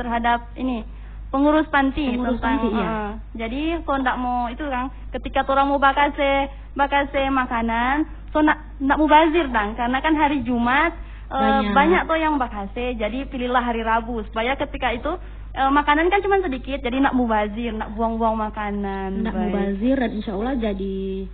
[0.00, 0.88] terhadap ini
[1.28, 5.80] pengurus panti pengurus tentang panti, uh, jadi kalau ndak mau itu kan ketika orang mau
[5.80, 10.96] bakase bakase makanan so nak ndak mau bazir dong karena kan hari Jumat
[11.28, 11.72] uh, banyak.
[11.76, 15.12] banyak tuh yang bakase jadi pilihlah hari Rabu supaya ketika itu
[15.56, 20.32] uh, makanan kan cuma sedikit jadi nak bazir nak buang-buang makanan nak bazir dan insya
[20.36, 21.28] Allah jadi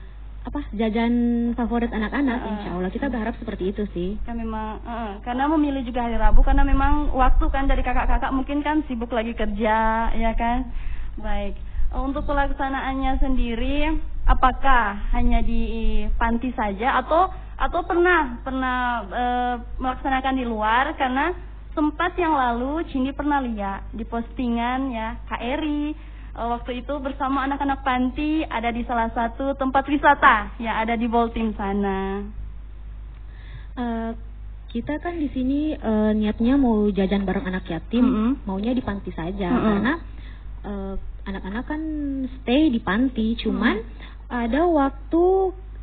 [0.48, 1.12] apa jajan
[1.52, 4.16] favorit anak-anak uh, insya Allah kita berharap seperti itu sih.
[4.24, 8.64] Kan memang uh, karena memilih juga hari Rabu karena memang waktu kan dari kakak-kakak mungkin
[8.64, 10.72] kan sibuk lagi kerja ya kan?
[11.20, 13.96] Baik untuk pelaksanaannya sendiri
[14.28, 18.76] apakah hanya di panti saja atau atau pernah pernah
[19.08, 19.24] e,
[19.80, 20.92] melaksanakan di luar?
[21.00, 21.32] Karena
[21.72, 25.96] sempat yang lalu Cindy pernah lihat di postingan ya KRI
[26.38, 31.50] waktu itu bersama anak-anak panti ada di salah satu tempat wisata yang ada di Boltim
[31.58, 32.22] sana.
[33.74, 34.10] Uh,
[34.70, 38.32] kita kan di sini uh, niatnya mau jajan bareng anak yatim, mm -hmm.
[38.46, 39.66] maunya di panti saja mm -hmm.
[39.66, 39.94] karena
[41.26, 41.82] anak-anak uh, kan
[42.38, 44.44] stay di panti, cuman mm -hmm.
[44.46, 45.24] ada waktu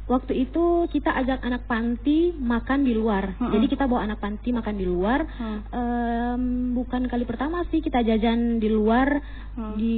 [0.05, 3.37] waktu itu kita ajak anak panti makan di luar.
[3.41, 3.49] Hmm.
[3.49, 5.25] Jadi kita bawa anak panti makan di luar.
[5.25, 5.59] Hmm.
[5.73, 6.43] Um,
[6.77, 9.17] bukan kali pertama sih kita jajan di luar
[9.57, 9.73] hmm.
[9.77, 9.97] di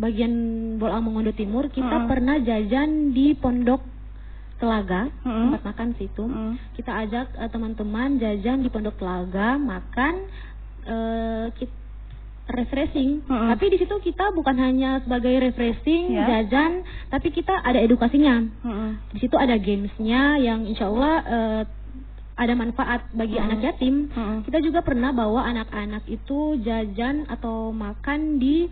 [0.00, 0.34] bagian
[0.82, 1.70] Bolang Mongondo Timur.
[1.70, 2.06] Kita hmm.
[2.10, 3.82] pernah jajan di Pondok
[4.58, 5.40] Telaga hmm.
[5.46, 6.24] tempat makan situ.
[6.26, 6.58] Hmm.
[6.74, 10.14] Kita ajak uh, teman-teman jajan di Pondok Telaga makan.
[10.80, 11.79] Uh, kita
[12.54, 13.22] refreshing.
[13.24, 13.48] Mm -hmm.
[13.54, 16.44] Tapi di situ kita bukan hanya sebagai refreshing, yeah.
[16.44, 18.42] jajan, tapi kita ada edukasinya.
[18.42, 18.90] Mm -hmm.
[19.16, 21.62] Di situ ada gamesnya yang insya Allah uh,
[22.40, 23.46] ada manfaat bagi mm -hmm.
[23.52, 23.94] anak yatim.
[24.08, 24.38] Mm -hmm.
[24.48, 28.68] Kita juga pernah bawa anak-anak itu jajan atau makan di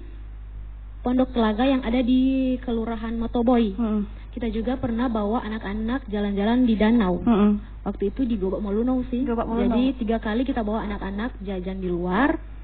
[1.05, 3.77] pondok telaga yang ada di kelurahan Motoboy.
[3.77, 4.03] Mm -hmm.
[4.29, 7.21] Kita juga pernah bawa anak-anak jalan-jalan di danau.
[7.21, 7.53] Mm -hmm.
[7.89, 9.25] Waktu itu di Gobak Moluno sih.
[9.25, 9.73] Gobak Moluno.
[9.73, 12.58] Jadi tiga kali kita bawa anak-anak jajan di luar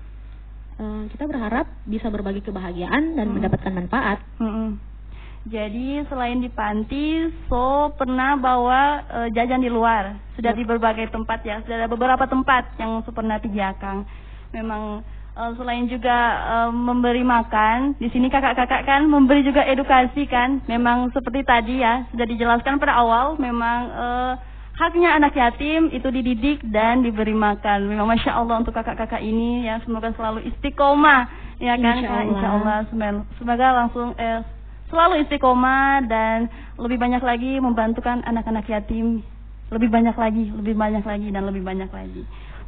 [0.79, 3.35] uh, kita berharap bisa berbagi kebahagiaan dan hmm.
[3.39, 4.19] mendapatkan manfaat.
[4.39, 4.79] Hmm.
[5.45, 10.17] Jadi selain di panti, so pernah bawa uh, jajan di luar.
[10.41, 11.61] Sudah di berbagai tempat ya.
[11.69, 14.09] Sudah ada beberapa tempat yang so pernah Akang.
[14.57, 15.05] Memang
[15.37, 16.17] uh, selain juga
[16.49, 20.65] uh, memberi makan, di sini kakak-kakak kan memberi juga edukasi kan.
[20.65, 23.37] Memang seperti tadi ya sudah dijelaskan pada awal.
[23.37, 24.33] Memang uh,
[24.75, 27.87] haknya anak yatim itu dididik dan diberi makan.
[27.87, 29.79] Memang masya Allah untuk kakak-kakak ini ya.
[29.87, 31.31] Semoga selalu istiqomah
[31.63, 32.79] ya kan insya Allah, insya Allah
[33.39, 34.43] semoga langsung eh,
[34.91, 39.23] selalu istiqomah dan lebih banyak lagi membantukan anak-anak yatim.
[39.73, 42.23] Lebih banyak lagi, lebih banyak lagi dan lebih banyak lagi.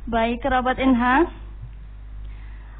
[0.06, 1.02] Baik kerabat NH,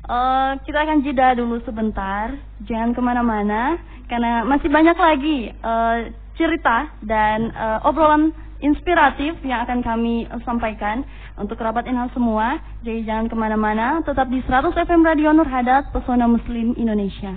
[0.09, 2.33] uh, kita akan jeda dulu sebentar,
[2.65, 9.85] jangan ke mana-mana karena masih banyak lagi uh, cerita dan uh, obrolan inspiratif yang akan
[9.85, 11.05] kami uh, sampaikan
[11.37, 12.61] untuk kerabat Inhal semua.
[12.81, 17.37] Jadi jangan ke mana-mana, tetap di 100 FM Radio Nur Hadat, Pesona Muslim Indonesia.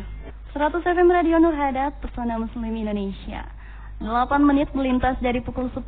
[0.55, 3.45] 100 FM Radio Nur Hadat, Pesona Muslim Indonesia.
[3.99, 4.08] 8
[4.47, 5.84] menit melintas dari pukul 10,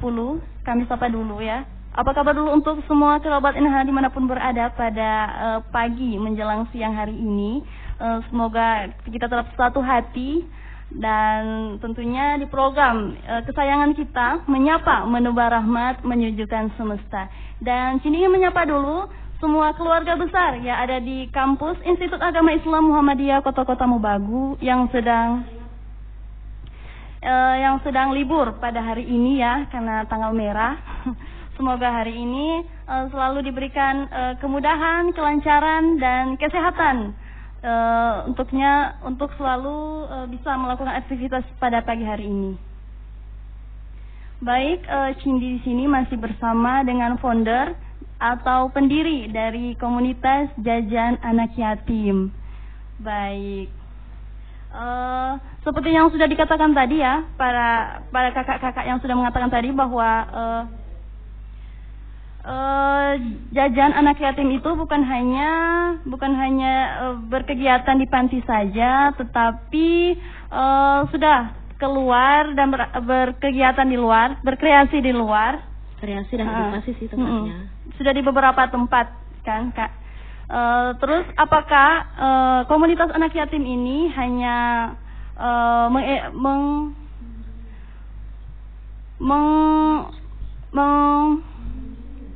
[0.68, 1.64] kami sapa dulu ya.
[1.92, 6.68] Apa kabar dulu untuk semua kerabat Inhal di mana pun berada pada uh, pagi menjelang
[6.72, 7.64] siang hari ini.
[8.00, 10.48] Uh, semoga kita tetap satu hati
[10.92, 17.32] dan tentunya di program e, kesayangan kita menyapa menebar rahmat menyujukan semesta.
[17.64, 19.08] Dan sini menyapa dulu
[19.40, 25.48] semua keluarga besar yang ada di kampus Institut Agama Islam Muhammadiyah Kota-Kota Mubagu yang sedang
[27.24, 30.76] e, yang sedang libur pada hari ini ya karena tanggal merah.
[31.56, 37.16] Semoga hari ini e, selalu diberikan e, kemudahan kelancaran dan kesehatan
[37.66, 42.54] uh, untuknya untuk selalu uh, bisa melakukan aktivitas pada pagi hari ini.
[44.42, 47.78] Baik, uh, Cindy di sini masih bersama dengan founder
[48.22, 52.34] atau pendiri dari komunitas jajan anak yatim.
[53.02, 53.70] Baik.
[54.72, 60.10] Uh, seperti yang sudah dikatakan tadi ya, para para kakak-kakak yang sudah mengatakan tadi bahwa
[60.32, 60.64] uh,
[62.46, 63.12] uh,
[63.54, 65.52] jajan anak yatim itu bukan hanya
[66.06, 66.74] bukan hanya
[67.06, 70.18] uh, berkegiatan di panti saja, tetapi
[70.50, 75.70] uh, sudah keluar dan ber, berkegiatan di luar, berkreasi di luar.
[76.02, 77.58] Kreasi dan edukasi uh, sih tempatnya.
[77.58, 79.14] Uh, sudah di beberapa tempat
[79.46, 79.92] kan, Kak.
[80.52, 84.58] Uh, terus apakah uh, komunitas anak yatim ini hanya
[85.40, 86.64] uh, meng, meng,
[89.22, 89.48] meng,
[90.76, 91.51] meng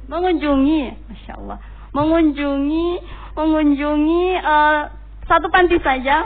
[0.05, 1.57] mengunjungi, masya Allah,
[1.95, 2.87] mengunjungi
[3.35, 4.81] mengunjungi uh,
[5.27, 6.23] satu panti saja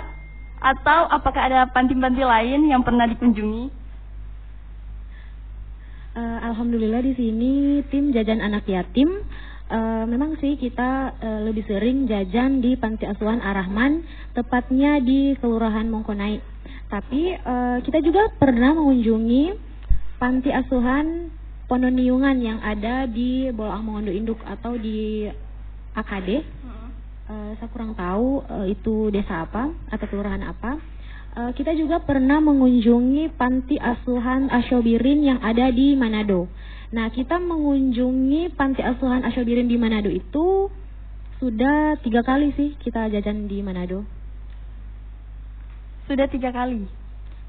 [0.60, 3.72] atau apakah ada panti-panti lain yang pernah dikunjungi?
[6.14, 9.08] Uh, Alhamdulillah di sini tim jajan anak yatim
[9.70, 15.88] uh, memang sih kita uh, lebih sering jajan di Panti Asuhan Arahman, tepatnya di Kelurahan
[15.88, 16.41] Mongkonai.
[16.89, 19.54] Tapi uh, kita juga pernah mengunjungi
[20.18, 21.30] Panti Asuhan
[21.70, 25.30] Pononiungan yang ada di Bolang Mongondo Induk atau di
[25.93, 26.30] AKD.
[27.30, 30.82] Uh, saya kurang tahu uh, itu desa apa atau kelurahan apa.
[31.38, 36.49] uh, kita juga pernah mengunjungi panti asuhan Asyobirin yang ada di Manado.
[36.89, 40.74] Nah, kita mengunjungi panti asuhan Asyobirin di Manado itu
[41.38, 44.09] sudah tiga kali sih kita jajan di Manado.
[46.09, 46.89] Sudah tiga kali.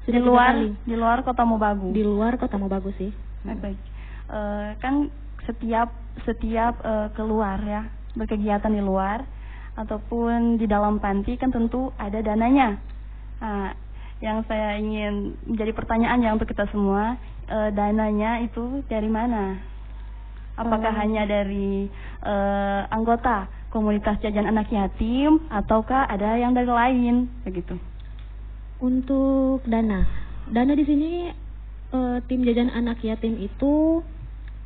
[0.05, 0.69] Sudah di luar kali.
[0.85, 1.89] di luar kota Mobagu.
[1.89, 3.09] Di luar kota Mobagu sih.
[3.41, 3.59] Baik.
[3.65, 3.90] baik.
[4.31, 5.11] Uh, kan
[5.43, 5.91] setiap
[6.23, 7.83] setiap uh, keluar ya
[8.15, 9.23] berkegiatan di luar
[9.75, 12.79] ataupun di dalam panti kan tentu ada dananya.
[13.39, 13.71] Nah,
[14.21, 17.17] yang saya ingin menjadi pertanyaan ya untuk kita semua,
[17.49, 19.57] e, dananya itu dari mana?
[20.59, 21.01] Apakah hmm.
[21.01, 21.89] hanya dari
[22.21, 22.35] e,
[22.91, 27.79] anggota komunitas jajan anak yatim ataukah ada yang dari lain begitu?
[28.77, 30.05] Untuk dana,
[30.51, 31.11] dana di sini
[31.89, 34.05] e, tim jajan anak yatim itu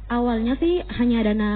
[0.09, 1.51] awalnya sih hanya dana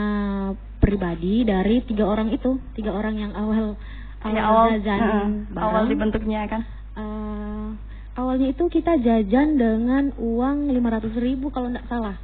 [0.80, 3.78] pribadi dari tiga orang itu, tiga orang yang awal
[4.24, 6.62] awal, awal jajan uh, awal dibentuknya kan?
[6.98, 7.76] Uh,
[8.18, 12.16] awalnya itu kita jajan dengan uang 500 ribu kalau tidak salah.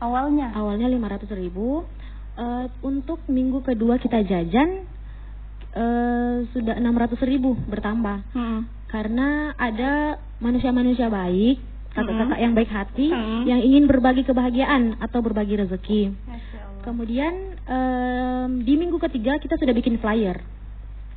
[0.00, 0.52] Awalnya?
[0.52, 1.84] Awalnya 500 ribu.
[2.34, 4.82] Uh, untuk minggu kedua kita jajan
[5.74, 8.26] uh, sudah 600 ribu bertambah.
[8.34, 8.66] Hmm.
[8.90, 11.58] Karena ada manusia-manusia baik,
[11.94, 13.42] kakak-kakak yang baik hati, hmm.
[13.46, 16.10] yang ingin berbagi kebahagiaan atau berbagi rezeki.
[16.82, 20.42] Kemudian um, di minggu ketiga kita sudah bikin flyer.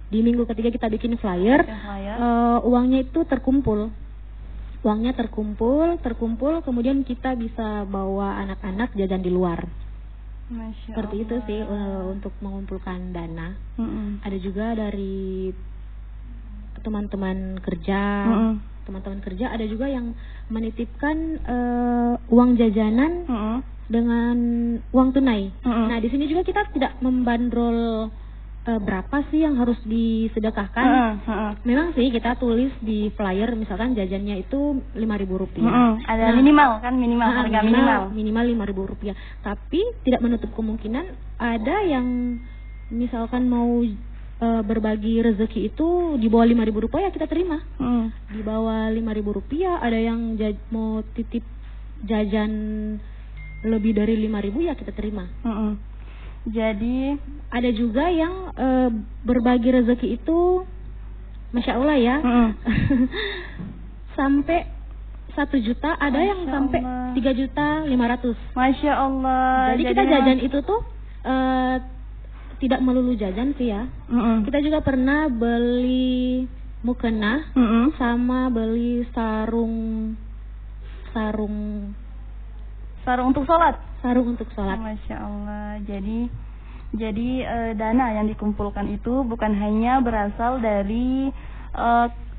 [0.08, 2.16] Di minggu ketiga kita bikin flyer, flyer.
[2.16, 3.92] Uh, uangnya itu terkumpul
[4.86, 9.68] uangnya terkumpul, terkumpul, kemudian kita bisa bawa anak-anak jajan di luar.
[10.48, 11.26] Masya Seperti Allah.
[11.28, 13.58] itu sih uh, untuk mengumpulkan dana.
[13.76, 14.08] Mm -mm.
[14.24, 15.52] Ada juga dari
[16.80, 18.00] teman-teman kerja,
[18.88, 20.16] teman-teman kerja ada juga yang
[20.48, 23.58] menitipkan uh, uang jajanan mm -mm.
[23.92, 24.38] dengan
[24.96, 25.52] uang tunai.
[25.64, 25.86] Mm -mm.
[25.92, 28.08] Nah di sini juga kita tidak membandrol
[28.68, 30.88] uh, berapa sih yang harus disedekahkan?
[30.88, 31.52] Uh, uh, uh.
[31.64, 35.68] Memang sih kita tulis di flyer misalkan jajannya itu lima ribu rupiah.
[35.68, 35.94] Uh, uh.
[36.04, 39.16] Ada nah, minimal kan minimal uh, harga minimal minimal lima ribu rupiah.
[39.44, 41.06] Tapi tidak menutup kemungkinan
[41.40, 42.40] ada yang
[42.92, 43.84] misalkan mau
[44.42, 47.62] uh, berbagi rezeki itu di bawah lima ribu rupiah ya kita terima.
[47.78, 48.10] Uh.
[48.32, 50.38] Di bawah lima ribu rupiah ada yang
[50.74, 51.44] mau titip
[52.06, 52.52] jajan
[53.66, 55.26] lebih dari lima ribu ya kita terima.
[55.42, 55.74] Uh, uh.
[56.48, 57.12] Jadi
[57.52, 58.68] ada juga yang e,
[59.28, 60.64] berbagi rezeki itu,
[61.52, 62.50] masya Allah ya, hmm.
[64.18, 64.64] sampai
[65.36, 66.80] satu juta, ada masya yang sampai
[67.20, 68.40] tiga juta lima ratus.
[68.56, 69.76] Masya Allah.
[69.76, 70.82] Jadi, Jadi kita jajan itu tuh
[71.28, 71.36] e,
[72.58, 73.86] tidak melulu jajan sih ya.
[74.10, 74.36] Mm -mm.
[74.50, 76.46] Kita juga pernah beli
[76.82, 77.86] mukena mm -mm.
[77.98, 80.14] sama beli sarung
[81.14, 81.92] sarung
[83.02, 84.78] sarung untuk sholat sarung untuk sholat.
[84.78, 85.82] Masya Allah.
[85.86, 86.30] Jadi
[86.96, 91.28] jadi e, dana yang dikumpulkan itu bukan hanya berasal dari
[91.76, 91.88] e,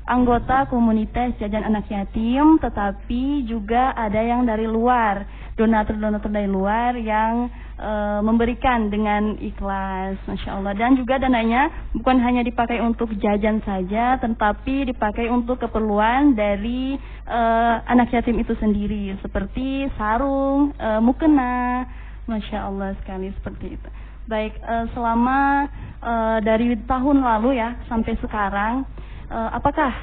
[0.09, 5.21] anggota komunitas jajan anak yatim, tetapi juga ada yang dari luar,
[5.53, 7.45] donatur-donatur dari luar yang
[7.77, 7.91] e,
[8.25, 10.73] memberikan dengan ikhlas, masya Allah.
[10.73, 16.97] Dan juga dananya bukan hanya dipakai untuk jajan saja, tetapi dipakai untuk keperluan dari
[17.29, 17.39] e,
[17.85, 21.85] anak yatim itu sendiri, seperti sarung, e, mukena,
[22.25, 23.89] masya Allah sekali seperti itu.
[24.25, 25.69] Baik, e, selama
[26.01, 28.89] e, dari tahun lalu ya sampai sekarang
[29.29, 29.93] uh, apakah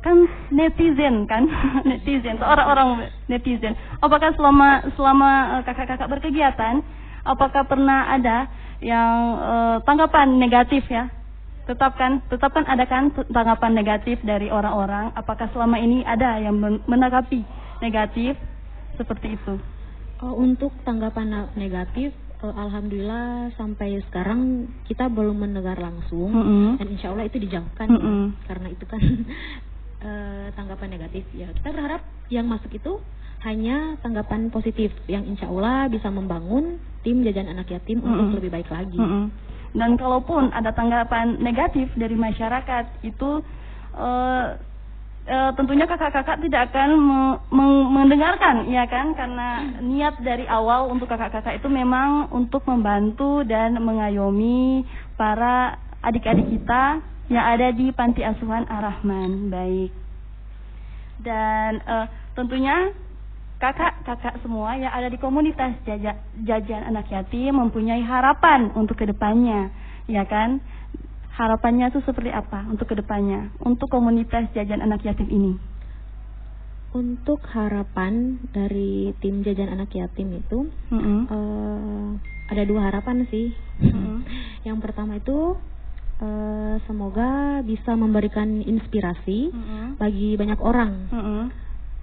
[0.00, 0.16] kan
[0.50, 1.46] netizen kan?
[1.88, 3.76] Netizen orang-orang netizen.
[4.00, 6.80] Apakah selama selama uh, kakak-kakak berkegiatan
[7.24, 8.48] apakah pernah ada
[8.80, 11.08] yang uh, tanggapan negatif ya?
[11.68, 15.12] Tetap kan tetap kan ada kan tanggapan negatif dari orang-orang?
[15.14, 16.56] Apakah selama ini ada yang
[16.88, 17.44] menanggapi
[17.84, 18.34] negatif
[18.96, 19.60] seperti itu?
[20.20, 26.68] Oh, untuk tanggapan negatif uh, alhamdulillah sampai sekarang kita belum mendengar langsung mm -hmm.
[26.80, 28.24] dan insya Allah itu dijauhkan mm -hmm.
[28.48, 29.02] karena itu kan
[30.00, 32.96] uh, tanggapan negatif ya kita berharap yang masuk itu
[33.44, 38.20] hanya tanggapan positif yang insya Allah bisa membangun tim jajan anak yatim mm -hmm.
[38.24, 39.24] untuk lebih baik lagi mm -hmm.
[39.76, 43.44] dan kalaupun ada tanggapan negatif dari masyarakat itu
[43.96, 44.69] uh,
[45.30, 46.90] e, tentunya kakak-kakak tidak akan
[47.54, 49.14] me mendengarkan ya kan?
[49.14, 54.82] Karena niat dari awal untuk kakak-kakak itu memang untuk membantu dan mengayomi
[55.14, 56.98] para adik-adik kita
[57.30, 59.54] yang ada di panti asuhan Ar-Rahman.
[59.54, 59.94] Baik.
[61.22, 61.96] Dan e,
[62.34, 62.90] tentunya
[63.62, 69.68] kakak-kakak semua yang ada di komunitas jajan, jajan anak yatim mempunyai harapan untuk ke depannya
[70.10, 70.58] ya kan
[71.40, 75.56] harapannya itu seperti apa untuk ke depannya untuk komunitas jajan anak yatim ini?
[76.92, 81.20] Untuk harapan dari tim jajan anak yatim itu mm-hmm.
[81.32, 82.08] uh,
[82.52, 83.56] ada dua harapan sih.
[83.80, 84.16] Mm-hmm.
[84.68, 85.56] Yang pertama itu
[86.20, 89.86] uh, semoga bisa memberikan inspirasi mm -hmm.
[89.96, 91.42] bagi banyak orang mm -hmm.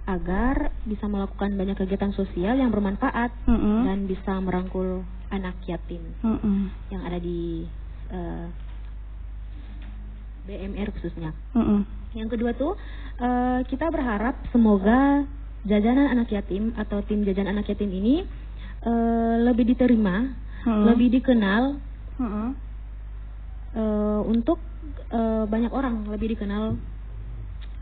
[0.08, 3.78] agar bisa melakukan banyak kegiatan sosial yang bermanfaat mm -hmm.
[3.86, 6.58] dan bisa merangkul anak yatim mm -hmm.
[6.90, 7.64] yang ada di
[8.10, 8.48] uh,
[10.48, 11.36] BMR khususnya.
[11.52, 11.80] Mm -hmm.
[12.16, 12.72] Yang kedua tuh
[13.20, 15.28] uh, kita berharap semoga
[15.68, 18.24] jajanan anak yatim atau tim jajan anak yatim ini
[18.86, 20.32] uh, lebih diterima,
[20.64, 20.84] hmm.
[20.88, 21.76] lebih dikenal
[22.16, 22.50] hmm.
[23.76, 24.62] uh, untuk
[25.12, 26.78] uh, banyak orang, lebih dikenal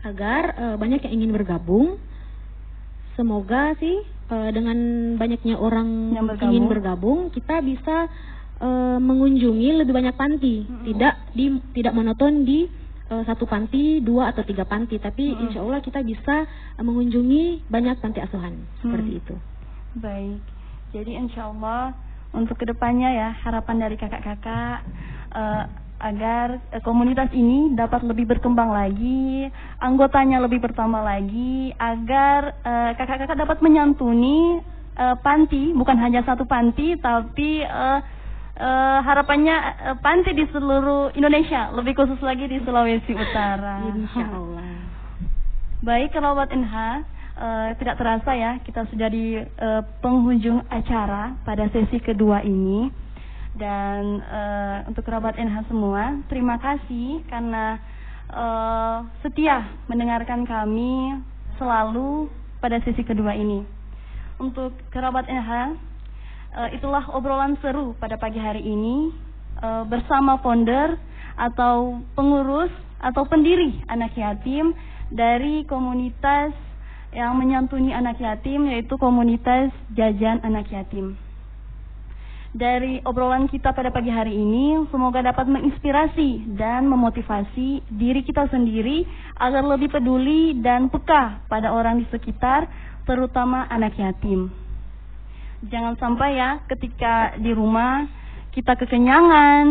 [0.03, 2.01] agar uh, banyak yang ingin bergabung.
[3.17, 4.77] Semoga sih uh, dengan
[5.17, 6.49] banyaknya orang yang bergabung.
[6.53, 8.11] ingin bergabung, kita bisa
[8.61, 10.83] uh, mengunjungi lebih banyak panti, hmm.
[10.89, 11.45] tidak di
[11.77, 12.65] tidak monoton di
[13.09, 15.41] uh, satu panti, dua atau tiga panti, tapi hmm.
[15.47, 16.45] insya Allah kita bisa
[16.77, 18.77] uh, mengunjungi banyak panti asuhan hmm.
[18.81, 19.35] seperti itu.
[19.97, 20.41] Baik,
[20.93, 21.97] jadi insya Allah
[22.35, 24.85] untuk ke depannya ya harapan dari kakak-kakak
[25.33, 25.63] uh,
[25.97, 29.49] agar uh, komunitas ini dapat lebih berkembang lagi,
[29.81, 32.57] anggotanya lebih bertambah lagi, agar
[32.93, 34.61] kakak-kakak uh, dapat menyantuni
[34.97, 38.16] uh, panti, bukan hanya satu panti, tapi uh,
[38.57, 43.85] uh, harapannya uh, panti di seluruh Indonesia, lebih khusus lagi di Sulawesi Utara.
[43.93, 44.65] Insya Allah.
[45.87, 46.75] Baik, kerabat NH,
[47.37, 52.89] uh, tidak terasa ya kita sudah di uh, penghujung acara pada sesi kedua ini.
[53.57, 57.81] Dan uh, untuk kerabat NH semua, terima kasih karena
[58.29, 61.17] uh, setia mendengarkan kami
[61.57, 62.29] selalu
[62.61, 63.65] pada sesi kedua ini.
[64.37, 65.77] Untuk kerabat NH,
[66.57, 69.13] uh, itulah obrolan seru pada pagi hari ini
[69.61, 70.97] uh, bersama founder
[71.37, 74.73] atau pengurus atau pendiri anak yatim
[75.13, 76.57] dari komunitas
[77.13, 81.15] yang menyantuni anak yatim yaitu komunitas jajan anak yatim.
[82.57, 89.05] Dari obrolan kita pada pagi hari ini, semoga dapat menginspirasi dan memotivasi diri kita sendiri
[89.37, 92.65] agar lebih peduli dan peka pada orang di sekitar,
[93.05, 94.66] terutama anak yatim.
[95.65, 98.05] Jangan sampai ya ketika di rumah
[98.53, 99.65] kita kekenyangan,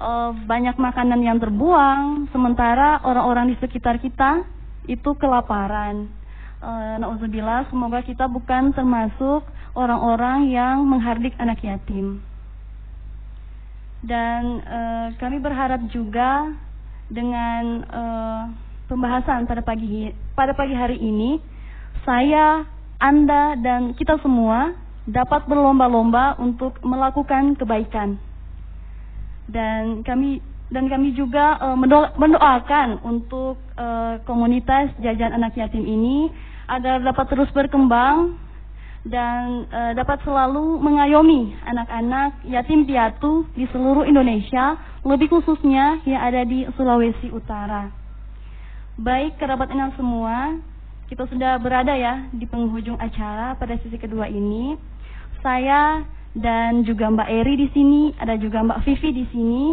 [0.00, 4.44] uh, banyak makanan yang terbuang, sementara orang-orang di sekitar kita
[4.88, 6.08] itu kelaparan.
[6.60, 9.44] Uh, Nauzubillah, semoga kita bukan termasuk
[9.76, 12.20] orang-orang yang menghardik anak yatim.
[14.00, 16.48] Dan uh, kami berharap juga
[17.12, 18.42] dengan uh,
[18.88, 21.40] pembahasan pada pagi pada pagi hari ini,
[22.04, 22.64] saya,
[23.00, 24.72] Anda dan kita semua
[25.10, 28.16] dapat berlomba-lomba untuk melakukan kebaikan.
[29.50, 30.38] Dan kami
[30.70, 31.74] dan kami juga uh,
[32.14, 36.30] mendoakan untuk uh, komunitas jajan anak yatim ini
[36.70, 38.38] agar dapat terus berkembang
[39.02, 46.46] dan uh, dapat selalu mengayomi anak-anak yatim piatu di seluruh Indonesia, lebih khususnya yang ada
[46.46, 47.90] di Sulawesi Utara.
[49.00, 50.60] Baik kerabat enak semua,
[51.10, 54.78] kita sudah berada ya di penghujung acara pada sesi kedua ini.
[55.40, 56.04] Saya
[56.36, 59.64] dan juga Mbak Eri di sini, ada juga Mbak Vivi di sini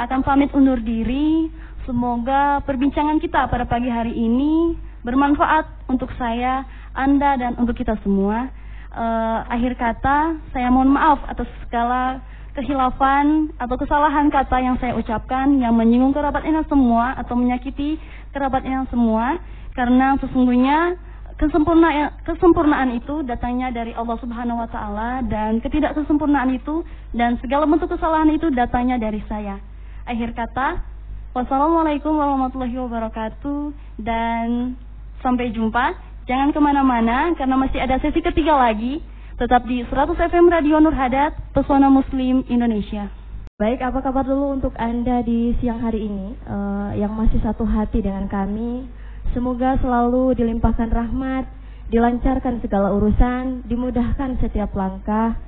[0.00, 1.52] akan pamit undur diri.
[1.84, 6.64] Semoga perbincangan kita pada pagi hari ini bermanfaat untuk saya,
[6.96, 8.48] Anda dan untuk kita semua.
[8.90, 12.18] Uh, akhir kata, saya mohon maaf atas segala
[12.58, 17.94] kehilafan atau kesalahan kata yang saya ucapkan yang menyinggung kerabat enak semua atau menyakiti
[18.34, 19.38] kerabat enak semua
[19.78, 20.98] karena sesungguhnya
[21.40, 26.84] kesempurnaan kesempurnaan itu datangnya dari Allah Subhanahu wa taala dan ketidaksempurnaan itu
[27.16, 29.56] dan segala bentuk kesalahan itu datangnya dari saya.
[30.04, 30.84] Akhir kata,
[31.32, 33.72] wassalamualaikum warahmatullahi wabarakatuh
[34.04, 34.76] dan
[35.24, 35.96] sampai jumpa.
[36.28, 39.00] Jangan ke mana-mana karena masih ada sesi ketiga lagi.
[39.40, 43.08] Tetap di 100 FM Radio Nur Hadat, Pesona Muslim Indonesia.
[43.56, 48.04] Baik, apa kabar dulu untuk Anda di siang hari ini uh, yang masih satu hati
[48.04, 48.99] dengan kami
[49.30, 51.46] Semoga selalu dilimpahkan rahmat,
[51.90, 55.38] dilancarkan segala urusan, dimudahkan setiap langkah,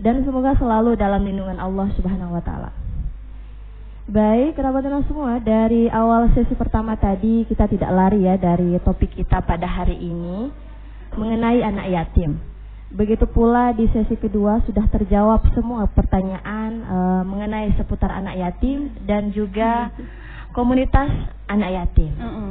[0.00, 2.72] dan semoga selalu dalam lindungan Allah Subhanahu wa taala.
[4.10, 9.38] Baik, kerabat semua, dari awal sesi pertama tadi kita tidak lari ya dari topik kita
[9.44, 10.50] pada hari ini
[11.14, 12.42] mengenai anak yatim.
[12.90, 19.30] Begitu pula di sesi kedua sudah terjawab semua pertanyaan e, mengenai seputar anak yatim dan
[19.30, 19.94] juga
[20.58, 21.06] komunitas
[21.46, 22.10] anak yatim.
[22.18, 22.50] Mm -mm.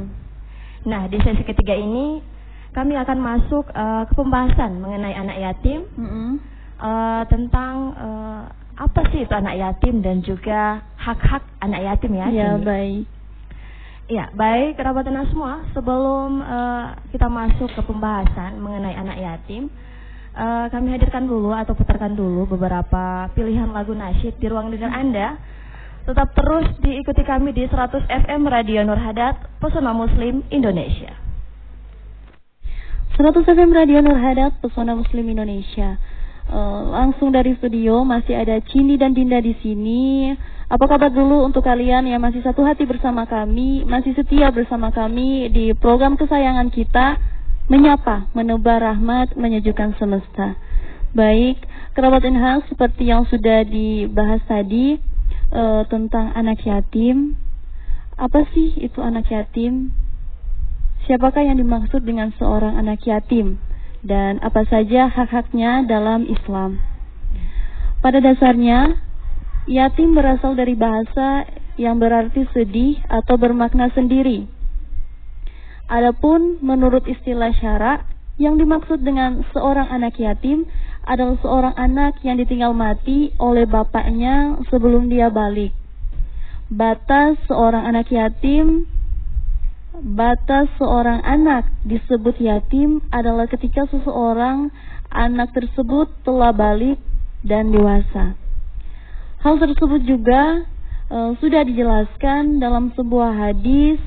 [0.86, 2.24] Nah, di sesi ketiga ini
[2.70, 6.30] kami akan masuk uh, ke pembahasan mengenai anak yatim mm -hmm.
[6.78, 8.42] uh, tentang uh,
[8.80, 12.26] apa sih itu anak yatim dan juga hak-hak anak yatim ya.
[12.32, 13.04] Ya, baik.
[14.10, 19.70] Ya, baik kerabat anak semua, sebelum uh, kita masuk ke pembahasan mengenai anak yatim,
[20.34, 25.38] uh, kami hadirkan dulu atau putarkan dulu beberapa pilihan lagu nasyid di ruang dengar Anda
[26.00, 31.12] Tetap terus diikuti kami di 100 FM Radio Nur Hadat, Pesona Muslim Indonesia.
[33.20, 36.00] 100 FM Radio Nur Hadat, Pesona Muslim Indonesia.
[36.50, 40.32] Uh, langsung dari studio masih ada Cindi dan Dinda di sini.
[40.72, 45.52] Apa kabar dulu untuk kalian yang masih satu hati bersama kami, masih setia bersama kami
[45.52, 47.20] di program kesayangan kita,
[47.68, 50.56] menyapa, menebar rahmat, menyejukkan semesta.
[51.12, 51.60] Baik,
[51.92, 55.09] kerabat NH seperti yang sudah dibahas tadi
[55.52, 57.38] uh, tentang anak yatim.
[58.16, 59.94] Apa sih itu anak yatim?
[61.06, 63.58] Siapakah yang dimaksud dengan seorang anak yatim?
[64.00, 66.80] Dan apa saja hak-haknya dalam Islam?
[68.00, 68.96] Pada dasarnya,
[69.68, 71.44] Yatim berasal dari bahasa
[71.76, 74.48] yang berarti sedih atau bermakna sendiri.
[75.86, 78.02] Adapun menurut istilah syara,
[78.40, 80.64] yang dimaksud dengan seorang anak yatim
[81.06, 85.72] adalah seorang anak yang ditinggal mati oleh bapaknya sebelum dia balik.
[86.70, 88.86] Batas seorang anak yatim
[90.00, 94.72] Batas seorang anak disebut yatim adalah ketika seseorang
[95.10, 96.96] anak tersebut telah balik
[97.42, 98.38] dan dewasa.
[99.44, 100.64] Hal tersebut juga
[101.10, 104.00] uh, sudah dijelaskan dalam sebuah hadis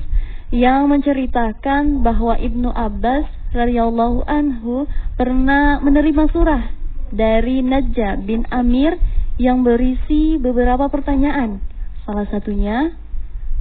[0.50, 6.83] yang menceritakan bahwa Ibnu Abbas radhiyallahu anhu pernah menerima surah
[7.14, 8.98] dari Najah bin Amir
[9.38, 11.62] yang berisi beberapa pertanyaan.
[12.02, 12.92] Salah satunya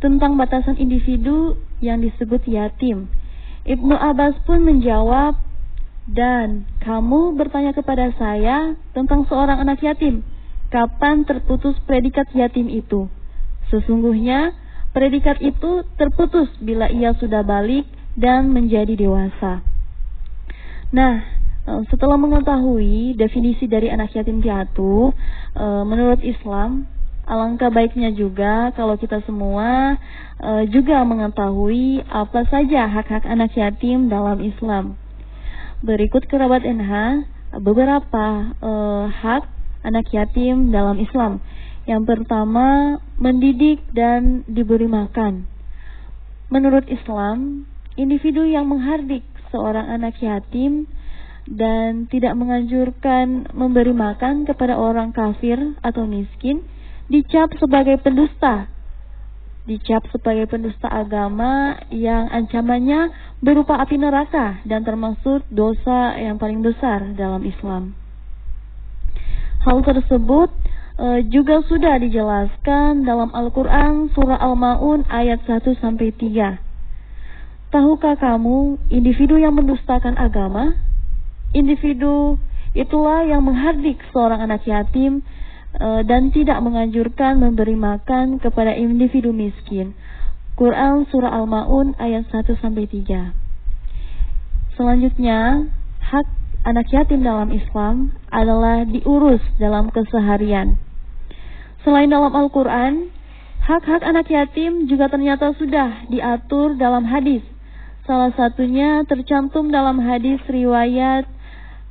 [0.02, 3.08] tentang batasan individu yang disebut yatim.
[3.64, 5.40] Ibnu Abbas pun menjawab,
[6.04, 10.26] "Dan kamu bertanya kepada saya tentang seorang anak yatim."
[10.74, 13.06] kapan terputus predikat yatim itu.
[13.70, 14.58] Sesungguhnya
[14.90, 17.86] predikat itu terputus bila ia sudah balik
[18.18, 19.62] dan menjadi dewasa.
[20.90, 21.43] Nah,
[21.88, 25.16] setelah mengetahui definisi dari anak yatim piatu,
[25.56, 26.84] eh, menurut Islam,
[27.24, 29.96] alangkah baiknya juga kalau kita semua
[30.44, 35.00] eh, juga mengetahui apa saja hak-hak anak yatim dalam Islam.
[35.80, 36.92] Berikut kerabat NH
[37.60, 38.56] beberapa
[39.12, 39.44] hak
[39.84, 41.44] anak yatim dalam Islam.
[41.84, 45.44] Yang pertama, mendidik dan diberi makan.
[46.48, 47.68] Menurut Islam,
[48.00, 50.88] individu yang menghardik seorang anak yatim
[51.50, 56.64] dan tidak menganjurkan memberi makan kepada orang kafir atau miskin
[57.12, 58.72] dicap sebagai pendusta.
[59.64, 67.16] Dicap sebagai pendusta agama yang ancamannya berupa api neraka dan termasuk dosa yang paling besar
[67.16, 67.96] dalam Islam.
[69.64, 70.52] Hal tersebut
[71.00, 77.72] e, juga sudah dijelaskan dalam Al-Quran surah Al-Ma'un ayat 1 sampai 3.
[77.72, 80.76] Tahukah kamu individu yang mendustakan agama?
[81.54, 82.42] Individu
[82.74, 85.22] itulah yang menghardik seorang anak yatim
[85.78, 89.94] e, dan tidak menganjurkan memberi makan kepada individu miskin.
[90.58, 93.34] Quran surah Al-Maun ayat 1 sampai 3.
[94.78, 95.70] Selanjutnya,
[96.02, 96.28] hak
[96.66, 100.78] anak yatim dalam Islam adalah diurus dalam keseharian.
[101.86, 103.10] Selain dalam Al-Quran,
[103.66, 107.42] hak-hak anak yatim juga ternyata sudah diatur dalam hadis.
[108.06, 111.26] Salah satunya tercantum dalam hadis riwayat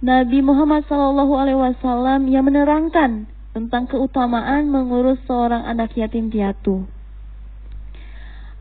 [0.02, 6.90] Nabi Muhammad SAW yang menerangkan tentang keutamaan mengurus seorang anak yatim piatu.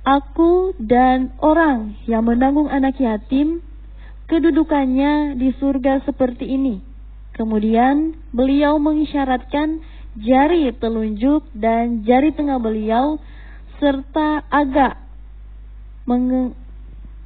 [0.05, 3.65] Aku dan orang yang menanggung anak yatim
[4.29, 6.77] kedudukannya di surga seperti ini.
[7.33, 9.81] Kemudian beliau mengisyaratkan
[10.21, 13.17] jari telunjuk dan jari tengah beliau
[13.81, 14.93] serta agak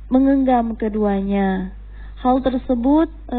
[0.07, 1.75] mengenggam keduanya.
[2.19, 3.35] Hal tersebut e,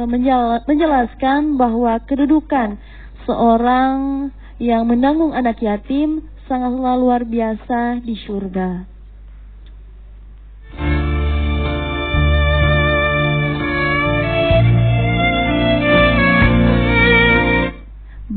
[0.66, 2.76] menjelaskan bahwa kedudukan
[3.24, 8.96] seorang yang menanggung anak yatim sangatlah luar biasa di surga.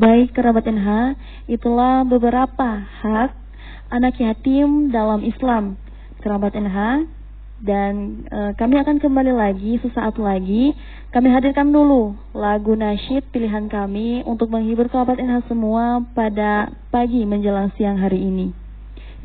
[0.00, 0.88] Baik kerabat NH,
[1.44, 3.36] itulah beberapa hak
[3.92, 5.76] anak yatim dalam Islam.
[6.24, 7.04] Kerabat NH,
[7.60, 10.72] dan e, kami akan kembali lagi sesaat lagi.
[11.10, 17.68] Kami hadirkan dulu lagu nasyid pilihan kami untuk menghibur kerabat NH semua pada pagi menjelang
[17.76, 18.54] siang hari ini.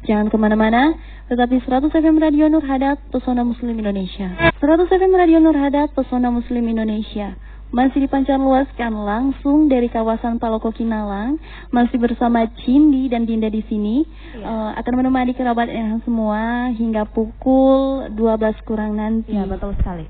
[0.06, 0.94] Jangan ke mana-mana,
[1.32, 4.54] tetapi 100 FM Radio Nur Hadat, Pesona Muslim Indonesia.
[4.62, 7.34] 100 FM Radio Nur Hadat, Pesona Muslim Indonesia
[7.74, 11.42] masih dipancar luaskan langsung dari kawasan Paloko Kinalang,
[11.74, 14.06] masih bersama Cindi dan Dinda di sini
[14.38, 14.46] ya.
[14.46, 19.34] uh, akan menemani kerabat yang semua hingga pukul 12 kurang nanti.
[19.34, 20.06] Ya, betul sekali.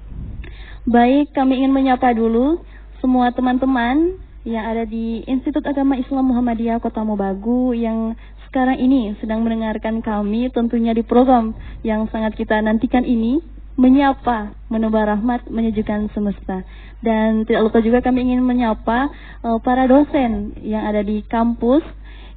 [0.85, 2.61] Baik, kami ingin menyapa dulu
[3.01, 8.13] semua teman-teman yang ada di Institut Agama Islam Muhammadiyah Kota Mobagu yang
[8.45, 13.41] sekarang ini sedang mendengarkan kami tentunya di program yang sangat kita nantikan ini
[13.75, 16.63] menyapa, menebar rahmat, menyejukkan semesta.
[17.03, 19.11] Dan tidak lupa juga kami ingin menyapa
[19.43, 21.83] uh, para dosen yang ada di kampus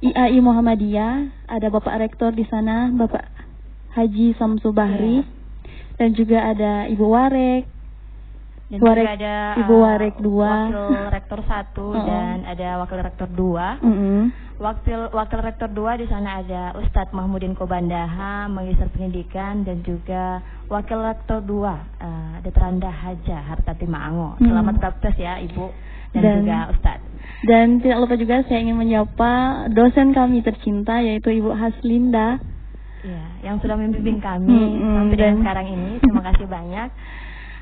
[0.03, 1.47] IAI Muhammadiyah.
[1.47, 3.25] Ada Bapak Rektor di sana, Bapak
[3.95, 5.23] Haji Samsu Bahri.
[5.23, 5.37] Yeah.
[5.99, 7.63] Dan juga ada Ibu Warek,
[8.69, 9.35] dan Warek, juga ada
[9.65, 12.05] Ibu eh, Warek dua, wakil rektor satu uh -uh.
[12.05, 13.81] dan ada wakil rektor dua.
[13.81, 14.21] Uh -uh.
[14.59, 20.99] Wakil wakil rektor dua di sana ada Ustadz Mahmudin Kobandaha, Magister Pendidikan dan juga wakil
[20.99, 24.35] rektor dua uh, Detranda Haja Hartati Maango.
[24.35, 25.63] Uh Selamat praktis ya Ibu
[26.11, 27.07] dan, dan juga Ustadz.
[27.47, 29.31] Dan tidak lupa juga saya ingin menyapa
[29.71, 32.43] dosen kami tercinta yaitu Ibu Haslinda.
[32.99, 36.03] Ya, yang sudah membimbing kami hmm, sampai dan sekarang ini.
[36.03, 36.89] Terima kasih banyak.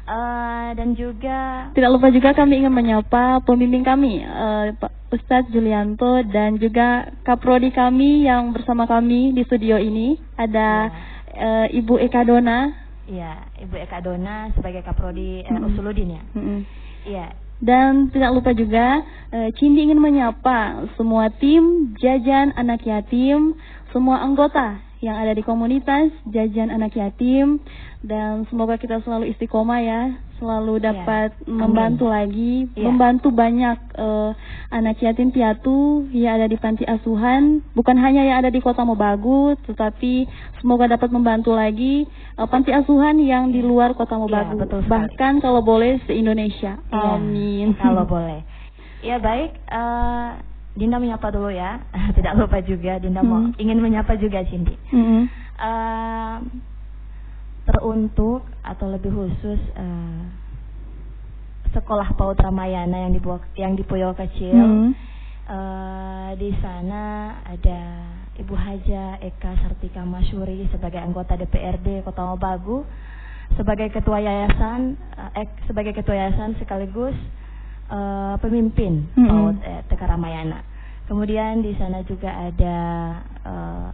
[0.07, 6.23] Uh, dan juga tidak lupa juga kami ingin menyapa pembimbing kami uh, Pak Ustadz Julianto
[6.31, 11.67] dan juga kaprodi kami yang bersama kami di studio ini ada ya.
[11.67, 12.71] uh, Ibu Eka Dona.
[13.03, 15.67] Iya, Ibu Eka Dona sebagai kaprodi uh, -hmm.
[15.75, 16.21] Usuludin ya.
[16.31, 16.59] -hmm.
[17.03, 17.27] Iya.
[17.59, 19.03] Dan tidak lupa juga
[19.35, 23.59] uh, Cindi ingin menyapa semua tim jajan anak yatim,
[23.91, 27.61] semua anggota yang ada di komunitas Jajan Anak Yatim
[28.01, 30.01] dan semoga kita selalu istiqomah ya,
[30.37, 30.93] selalu iya.
[30.93, 31.49] dapat ya.
[31.49, 32.85] membantu lagi, ya.
[32.85, 34.31] membantu banyak uh,
[34.69, 39.57] anak yatim piatu yang ada di panti asuhan, bukan hanya yang ada di Kota Mobagu,
[39.65, 40.29] tetapi
[40.61, 42.05] semoga dapat membantu lagi
[42.37, 46.13] uh, panti asuhan yang di luar Kota iya, Mobagu, ya, betul bahkan kalau boleh se
[46.13, 46.77] Indonesia.
[46.77, 47.73] Ya, Amin.
[47.77, 48.45] Kalau boleh.
[49.01, 49.57] Ya baik.
[49.69, 51.81] Uh, Dinda menyapa dulu ya,
[52.17, 53.29] tidak lupa juga Dinda hmm.
[53.29, 54.77] mau ingin menyapa juga Cindy.
[54.93, 55.25] Hmm.
[55.57, 56.37] Uh,
[57.67, 60.21] teruntuk atau lebih khusus uh,
[61.75, 63.21] sekolah PAUD Ramayana yang di
[63.57, 64.55] yang di Puyo Kecil.
[64.55, 64.91] Hmm.
[65.47, 67.81] Uh, di sana ada
[68.35, 72.83] Ibu Haja Eka Sartika Masyuri sebagai anggota DPRD Kota Mobagu,
[73.55, 77.15] sebagai ketua yayasan, uh, eh, sebagai ketua yayasan sekaligus
[77.91, 79.51] uh, pemimpin mm -hmm.
[79.63, 80.59] Eh, TK Ramayana.
[81.07, 82.77] Kemudian di sana juga ada
[83.47, 83.91] uh,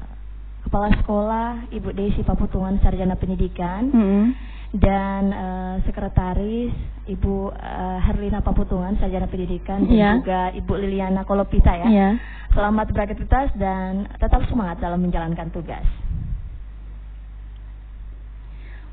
[0.66, 4.24] kepala sekolah Ibu Desi Paputungan Sarjana Pendidikan mm -hmm.
[4.82, 6.74] dan uh, sekretaris
[7.04, 10.14] Ibu uh, Herlina Paputungan Sarjana Pendidikan dan yeah.
[10.18, 11.88] juga Ibu Liliana Kolopita ya.
[11.92, 12.12] Yeah.
[12.54, 15.86] Selamat beraktivitas dan tetap semangat dalam menjalankan tugas.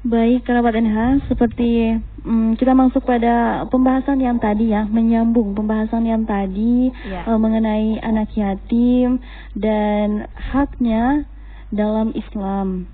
[0.01, 1.92] Baik, kerabat NH, seperti
[2.24, 7.28] um, kita masuk pada pembahasan yang tadi ya, menyambung pembahasan yang tadi ya.
[7.28, 9.20] uh, mengenai anak yatim
[9.53, 11.28] dan haknya
[11.68, 12.88] dalam Islam.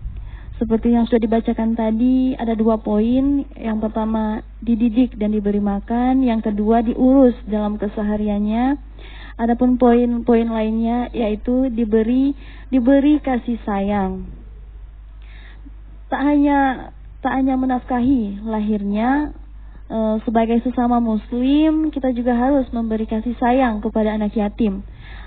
[0.58, 3.46] Seperti yang sudah dibacakan tadi, ada dua poin.
[3.54, 6.26] Yang pertama, dididik dan diberi makan.
[6.26, 8.82] Yang kedua, diurus dalam kesehariannya.
[9.38, 12.34] Adapun poin-poin lainnya yaitu diberi
[12.74, 14.26] diberi kasih sayang.
[16.10, 16.90] Tak hanya
[17.32, 19.32] hanya menafkahi lahirnya
[19.90, 24.82] e, sebagai sesama muslim, kita juga harus memberi kasih sayang kepada anak yatim.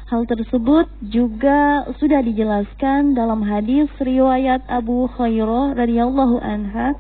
[0.10, 6.98] Hal tersebut juga sudah dijelaskan dalam hadis riwayat Abu Khairah radhiyallahu anha.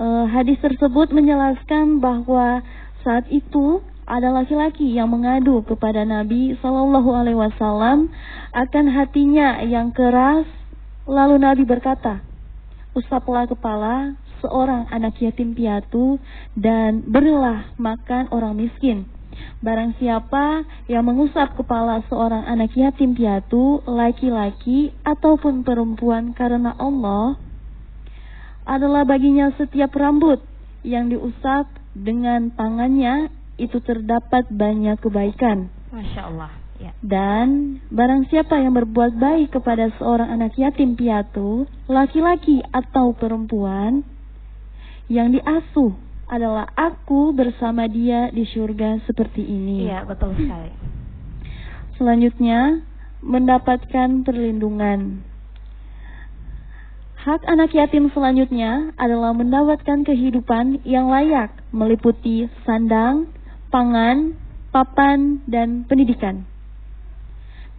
[0.00, 2.64] E, hadis tersebut menjelaskan bahwa
[3.04, 8.06] saat itu ada laki-laki yang mengadu kepada Nabi Shallallahu Alaihi Wasallam
[8.54, 10.46] akan hatinya yang keras.
[11.06, 12.22] Lalu Nabi berkata,
[12.96, 16.18] usaplah kepala seorang anak yatim piatu
[16.56, 19.06] dan berilah makan orang miskin.
[19.60, 27.36] Barang siapa yang mengusap kepala seorang anak yatim piatu, laki-laki ataupun perempuan karena Allah,
[28.66, 30.42] adalah baginya setiap rambut
[30.82, 35.72] yang diusap dengan tangannya itu terdapat banyak kebaikan.
[35.92, 36.52] Masya Allah.
[36.76, 36.92] Ya.
[37.00, 44.04] Dan barang siapa yang berbuat baik kepada seorang anak yatim piatu, laki-laki atau perempuan,
[45.06, 45.94] yang diasuh
[46.26, 49.86] adalah aku bersama dia di surga seperti ini.
[49.86, 50.70] Iya, betul sekali.
[51.96, 52.82] Selanjutnya,
[53.22, 55.22] mendapatkan perlindungan.
[57.26, 63.26] Hak anak yatim selanjutnya adalah mendapatkan kehidupan yang layak, meliputi sandang,
[63.70, 64.38] pangan,
[64.70, 66.46] papan, dan pendidikan.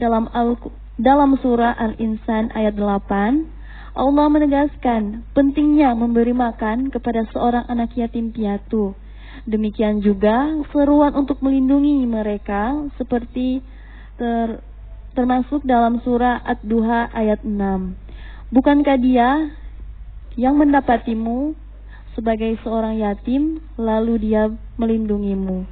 [0.04, 0.60] Dalam Al
[0.98, 3.57] dalam surah Al-Insan ayat 8,
[3.98, 8.94] Allah menegaskan pentingnya memberi makan kepada seorang anak yatim piatu.
[9.50, 13.66] Demikian juga seruan untuk melindungi mereka seperti
[14.22, 14.62] ter,
[15.18, 18.54] termasuk dalam surah Ad-Duha ayat 6.
[18.54, 19.50] Bukankah dia
[20.38, 21.58] yang mendapatimu
[22.14, 24.46] sebagai seorang yatim lalu dia
[24.78, 25.66] melindungimu?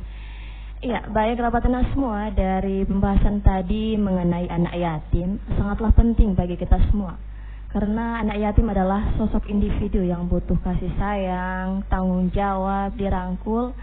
[0.81, 7.34] Iya, baik Rapatenas semua dari pembahasan tadi mengenai anak yatim sangatlah penting bagi kita semua.
[7.75, 13.75] Karena anak yatim adalah sosok individu yang butuh kasih sayang, tanggung jawab, dirangkul,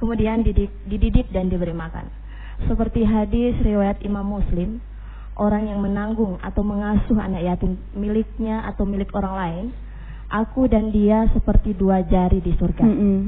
[0.00, 2.08] kemudian didik, dididik dan diberi makan.
[2.64, 4.80] Seperti hadis riwayat Imam Muslim,
[5.36, 9.64] orang yang menanggung atau mengasuh anak yatim miliknya atau milik orang lain,
[10.32, 12.80] aku dan dia seperti dua jari di surga.
[12.80, 13.18] Mm -mm.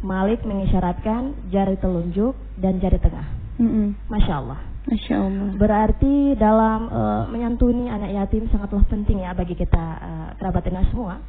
[0.00, 3.39] Malik mengisyaratkan jari telunjuk dan jari tengah.
[3.60, 3.86] Mm -mm.
[4.08, 4.60] Masya Allah.
[4.88, 5.50] Masya Allah.
[5.60, 11.20] Berarti dalam uh, menyantuni anak yatim sangatlah penting ya bagi kita uh, kerabat semua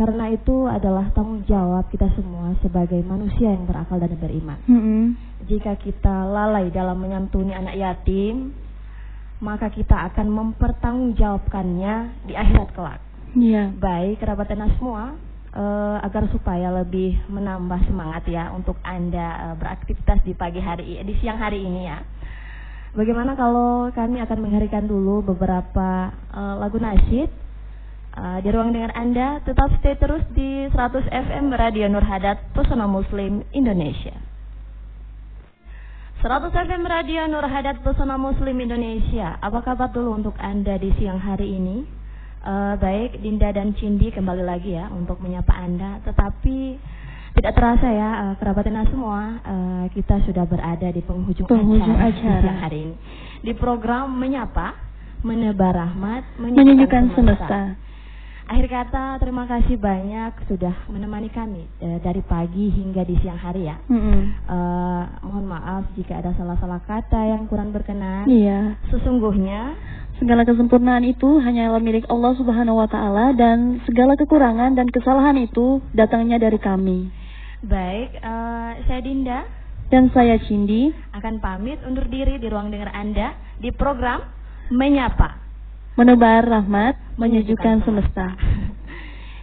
[0.00, 4.56] karena itu adalah tanggung jawab kita semua sebagai manusia yang berakal dan beriman.
[4.64, 5.02] Mm -hmm.
[5.44, 8.56] Jika kita lalai dalam menyantuni anak yatim,
[9.44, 13.00] maka kita akan mempertanggungjawabkannya di akhirat kelak.
[13.36, 13.76] Yeah.
[13.76, 15.20] Baik, kerabat Anda semua,
[15.54, 21.14] uh, agar supaya lebih menambah semangat ya untuk Anda uh, beraktivitas di pagi hari di
[21.18, 21.98] siang hari ini ya.
[22.90, 27.30] Bagaimana kalau kami akan mengharikan dulu beberapa uh, lagu nasyid
[28.10, 30.74] Uh, di ruang dengar Anda tetap stay terus di 100
[31.14, 34.18] FM Radio Nur Hadat Pesona Muslim Indonesia.
[36.18, 39.38] 100 FM Radio Nur Hadat Pesona Muslim Indonesia.
[39.38, 41.99] Apa kabar dulu untuk Anda di siang hari ini?
[42.40, 46.00] Uh, baik, Dinda dan Cindi kembali lagi ya untuk menyapa Anda.
[46.00, 46.56] Tetapi
[47.36, 52.16] tidak terasa ya uh, kerabat Anda semua, uh, kita sudah berada di penghujung, penghujung acara,
[52.16, 52.40] acara.
[52.40, 52.96] siang hari ini.
[53.44, 54.72] Di program Menyapa,
[55.20, 57.44] Menebar Rahmat, Menyunyukan semesta.
[57.44, 57.88] semesta.
[58.50, 63.70] Akhir kata terima kasih banyak sudah menemani kami e, dari pagi hingga di siang hari
[63.70, 63.78] ya.
[63.86, 64.22] Mm -hmm.
[64.42, 64.58] e,
[65.22, 68.26] mohon maaf jika ada salah-salah kata yang kurang berkenan.
[68.26, 68.74] Iya.
[68.90, 69.78] Sesungguhnya
[70.20, 75.80] segala kesempurnaan itu hanyalah milik Allah Subhanahu wa taala dan segala kekurangan dan kesalahan itu
[75.96, 77.08] datangnya dari kami.
[77.64, 78.34] Baik, e,
[78.84, 79.48] saya Dinda
[79.88, 84.38] dan saya Cindy akan pamit undur diri di ruang dengar Anda di program
[84.70, 85.50] Menyapa
[85.98, 88.28] menebar rahmat, menyejukkan semesta.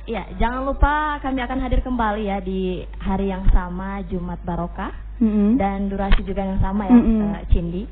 [0.08, 5.28] Ya, jangan lupa kami akan hadir kembali ya di hari yang sama Jumat Barokah mm
[5.28, 5.50] -hmm.
[5.60, 7.20] dan durasi juga yang sama ya, mm -hmm.
[7.28, 7.84] uh, Cindi.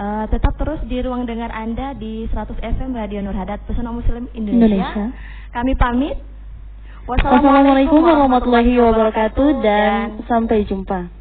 [0.00, 4.32] Uh, tetap terus di ruang dengar Anda di 100 FM Radio Nur Hadat Pesona Muslim
[4.32, 4.96] Indonesia.
[4.96, 5.06] Indonesia.
[5.52, 6.16] Kami pamit.
[7.04, 11.19] Wassalamualaikum warahmatullahi wabarakatuh dan sampai jumpa.